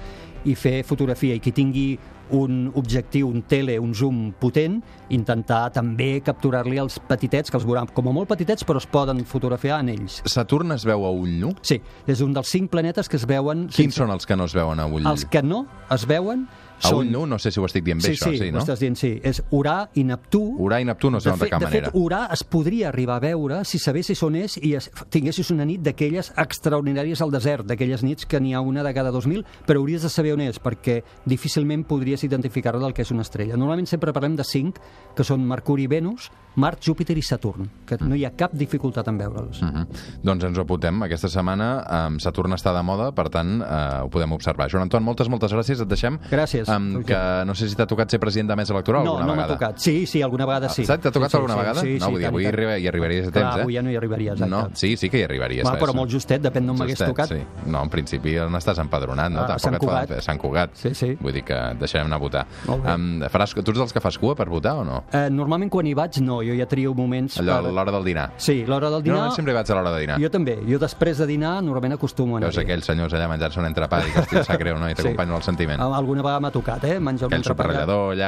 i 0.45 0.55
fer 0.55 0.83
fotografia. 0.83 1.35
I 1.35 1.39
qui 1.39 1.51
tingui 1.51 1.99
un 2.31 2.71
objectiu, 2.73 3.27
un 3.27 3.43
tele, 3.43 3.77
un 3.77 3.93
zoom 3.93 4.31
potent, 4.39 4.79
intentar 5.09 5.69
també 5.75 6.21
capturar-li 6.25 6.79
els 6.79 6.97
petitets, 6.97 7.51
que 7.51 7.57
els 7.59 7.65
veurà 7.67 7.85
com 7.93 8.07
a 8.07 8.11
molt 8.15 8.29
petitets, 8.31 8.65
però 8.65 8.81
es 8.81 8.87
poden 8.87 9.23
fotografiar 9.25 9.81
en 9.83 9.89
ells. 9.89 10.21
Saturn 10.25 10.71
es 10.71 10.85
veu 10.87 11.05
a 11.05 11.11
ull 11.11 11.37
nu? 11.41 11.53
Sí, 11.61 11.81
és 12.07 12.21
un 12.21 12.33
dels 12.33 12.49
cinc 12.49 12.71
planetes 12.71 13.09
que 13.11 13.17
es 13.19 13.27
veuen... 13.29 13.67
Quins 13.67 13.93
són 13.93 14.09
els 14.09 14.25
que 14.25 14.35
no 14.39 14.45
es 14.49 14.55
veuen 14.57 14.79
a 14.79 14.87
ull? 14.87 15.05
Els 15.05 15.25
que 15.29 15.43
no 15.43 15.67
es 15.91 16.07
veuen 16.07 16.47
A 16.89 16.95
ull 16.95 17.11
nu? 17.11 17.25
No 17.29 17.37
sé 17.39 17.51
si 17.51 17.59
ho 17.59 17.65
estic 17.65 17.83
dient 17.85 18.01
bé, 18.01 18.11
sí, 18.11 18.17
això, 18.17 18.31
sí, 18.31 18.39
sí, 18.39 18.49
ho 18.49 18.55
no? 18.55 18.63
estàs 18.63 18.81
dient, 18.81 18.97
sí. 18.97 19.11
És 19.23 19.41
Urà 19.51 19.77
i 19.95 20.03
Neptú. 20.07 20.41
Urà 20.65 20.81
i 20.81 20.87
Neptú 20.87 21.11
no 21.11 21.21
es 21.21 21.27
de 21.27 21.35
de 21.37 21.49
cap 21.49 21.61
de 21.61 21.67
manera. 21.67 21.91
fet, 21.91 21.99
Urà 22.01 22.21
es 22.33 22.43
podria 22.43 22.89
arribar 22.89 23.17
a 23.17 23.23
veure 23.23 23.63
si 23.65 23.79
sabessis 23.79 24.21
on 24.23 24.35
és 24.35 24.57
i 24.61 24.73
es, 24.75 24.89
tinguessis 25.09 25.51
una 25.51 25.65
nit 25.65 25.81
d'aquelles 25.81 26.31
extraordinàries 26.41 27.21
al 27.21 27.31
desert, 27.31 27.65
d'aquelles 27.69 28.03
nits 28.03 28.25
que 28.25 28.39
n'hi 28.39 28.53
ha 28.53 28.61
una 28.61 28.83
de 28.83 28.93
cada 28.93 29.11
2.000, 29.11 29.45
però 29.67 29.79
hauries 29.81 30.01
de 30.01 30.09
saber 30.09 30.33
on 30.33 30.41
és, 30.41 30.59
perquè 30.61 31.01
difícilment 31.25 31.85
podries 31.87 32.23
identificar 32.23 32.77
del 32.79 32.93
que 32.93 33.03
és 33.05 33.11
una 33.11 33.25
estrella. 33.25 33.57
Normalment 33.57 33.89
sempre 33.89 34.13
parlem 34.13 34.35
de 34.35 34.45
cinc, 34.47 34.79
que 35.15 35.25
són 35.27 35.43
Mercuri, 35.47 35.87
Venus, 35.91 36.29
Mart, 36.55 36.81
Júpiter 36.83 37.15
i 37.17 37.23
Saturn, 37.23 37.69
que 37.87 37.97
no 38.01 38.15
hi 38.15 38.25
ha 38.27 38.33
cap 38.35 38.53
dificultat 38.57 39.07
en 39.07 39.17
veure'ls. 39.17 39.61
Mm 39.61 39.69
-hmm. 39.69 39.85
Doncs 40.23 40.43
ens 40.43 40.57
ho 40.57 40.61
apuntem. 40.61 41.01
Aquesta 41.03 41.29
setmana 41.29 42.07
um, 42.07 42.19
Saturn 42.19 42.51
està 42.53 42.75
de 42.75 42.83
moda, 42.83 43.11
per 43.11 43.29
tant, 43.29 43.61
uh, 43.61 44.03
ho 44.03 44.09
podem 44.09 44.31
observar. 44.31 44.69
Joan 44.69 44.83
Anton, 44.83 45.03
moltes, 45.03 45.29
moltes 45.29 45.51
gràcies. 45.51 45.81
Et 45.81 45.87
deixem. 45.87 46.19
Gràcies. 46.29 46.67
Um, 46.71 47.03
que 47.03 47.17
no 47.45 47.53
sé 47.55 47.67
si 47.69 47.75
t'ha 47.75 47.85
tocat 47.87 48.09
ser 48.11 48.19
president 48.19 48.49
de 48.49 48.55
mesa 48.55 48.73
electoral 48.73 49.03
no, 49.03 49.17
alguna 49.17 49.25
no 49.27 49.35
m'ha 49.35 49.43
vegada. 49.47 49.57
tocat. 49.59 49.77
Sí, 49.83 50.05
sí, 50.07 50.21
alguna 50.21 50.45
vegada 50.45 50.69
sí. 50.69 50.85
Saps? 50.85 51.01
T'ha 51.03 51.11
tocat 51.11 51.29
sí, 51.29 51.31
sí, 51.31 51.37
alguna 51.37 51.53
sí, 51.53 51.59
vegada? 51.59 51.81
Sí, 51.81 51.93
no, 51.99 52.05
sí, 52.05 52.11
vull 52.11 52.19
dir, 52.21 52.27
avui 52.27 52.43
tant. 52.45 52.79
hi 52.81 52.87
arribaries 52.87 53.27
a 53.27 53.31
Clar, 53.31 53.43
temps, 53.43 53.57
eh? 53.57 53.61
avui 53.63 53.75
ja 53.75 53.81
no 53.81 53.91
hi 53.91 53.95
arribaria, 53.97 54.31
exacte. 54.33 54.51
No, 54.51 54.61
sí, 54.73 54.95
sí 54.97 55.09
que 55.09 55.19
hi 55.19 55.23
arribaries. 55.23 55.65
Va, 55.65 55.73
va, 55.73 55.79
però 55.79 55.93
molt 55.95 56.11
justet, 56.11 56.41
depèn 56.41 56.65
d'on 56.67 56.77
m'hagués 56.79 56.99
tocat. 57.01 57.29
Sí. 57.33 57.39
No, 57.65 57.81
en 57.83 57.89
principi 57.89 58.37
on 58.39 58.55
estàs 58.55 58.79
empadronat, 58.79 59.31
no? 59.31 59.41
Ah, 59.41 59.47
Tampoc 59.47 59.65
Sant 59.65 59.75
et 59.75 59.81
Cugat. 59.85 60.07
fer- 60.09 60.21
Sant 60.23 60.39
Cugat. 60.39 60.75
Sí, 60.75 60.93
sí. 60.95 61.11
Vull 61.21 61.33
dir 61.33 61.43
que 61.43 61.53
et 61.71 61.79
deixarem 61.79 62.07
anar 62.07 62.17
a 62.17 62.19
votar. 62.19 62.45
Um, 62.67 63.21
faràs, 63.29 63.53
tu 63.53 63.71
ets 63.71 63.79
dels 63.79 63.93
que 63.93 63.99
fas 64.01 64.17
cua 64.17 64.35
per 64.35 64.47
votar 64.49 64.75
o 64.77 64.83
no? 64.85 65.03
Eh, 65.11 65.29
normalment 65.29 65.69
quan 65.71 65.85
hi 65.87 65.93
vaig, 65.93 66.21
no, 66.21 66.41
jo 66.41 66.55
ja 66.57 66.65
trio 66.67 66.93
moments... 66.93 67.37
Allò, 67.39 67.61
per- 67.61 67.71
l'hora 67.73 67.91
del 67.91 68.03
dinar. 68.05 68.31
Sí, 68.37 68.63
l'hora 68.65 68.89
del 68.89 69.03
dinar... 69.03 69.17
normalment 69.17 69.35
sempre 69.35 69.53
vaig 69.53 69.71
a 69.71 69.75
l'hora 69.75 69.91
de 69.95 69.99
dinar. 70.05 70.19
Jo 70.21 70.29
també. 70.29 70.57
Jo 70.67 70.79
després 70.79 71.17
de 71.17 71.27
dinar 71.27 71.61
normalment 71.63 71.93
acostumo 71.97 72.35
a 72.35 72.39
anar. 72.39 72.49
Veus 72.49 72.57
aquells 72.63 72.85
senyors 72.85 73.13
allà 73.13 73.27
menjar-se 73.31 73.59
un 73.59 73.65
entrepà 73.65 74.01
i 74.07 74.11
que 74.11 74.19
estic 74.25 74.43
sap 74.47 74.59
greu, 74.59 74.77
no? 74.79 74.89
I 74.89 74.95
t'acompanyo 74.95 75.35
el 75.37 75.43
sentiment. 75.43 75.81
Alguna 75.81 76.21
vegada 76.21 76.39
m'ha 76.39 76.51
tocat, 76.61 76.83
eh? 76.85 76.99
Menjar 76.99 77.27
un 77.27 77.33
Aquell 77.33 77.41
entrepà 77.43 77.65
allà. 77.67 77.81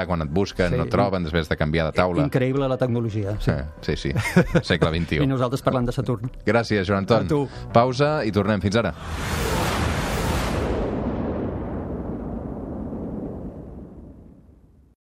quan 0.10 0.22
et 0.26 0.30
busquen, 0.30 0.70
Sí. 0.74 0.78
no 0.78 0.84
et 0.84 0.90
troben, 0.92 1.24
després 1.24 1.48
de 1.50 1.56
canviar 1.58 1.86
de 1.92 1.96
taula. 2.02 2.26
Increïble 2.26 2.68
la 2.68 2.78
tecnologia, 2.78 3.38
sí. 3.40 3.52
Eh, 3.52 3.64
Sí, 3.82 3.96
sí, 3.96 4.12
segle 4.64 4.90
I 4.98 5.06
XXI. 5.06 5.28
nosaltres 5.28 5.62
parlant 5.62 5.86
de 5.86 5.92
Saturn. 5.96 6.30
Gràcies, 6.46 6.86
Joan 6.88 7.06
Anton. 7.08 7.48
Pausa 7.72 8.24
i 8.26 8.32
tornem. 8.32 8.60
Fins 8.62 8.76
ara. 8.76 8.94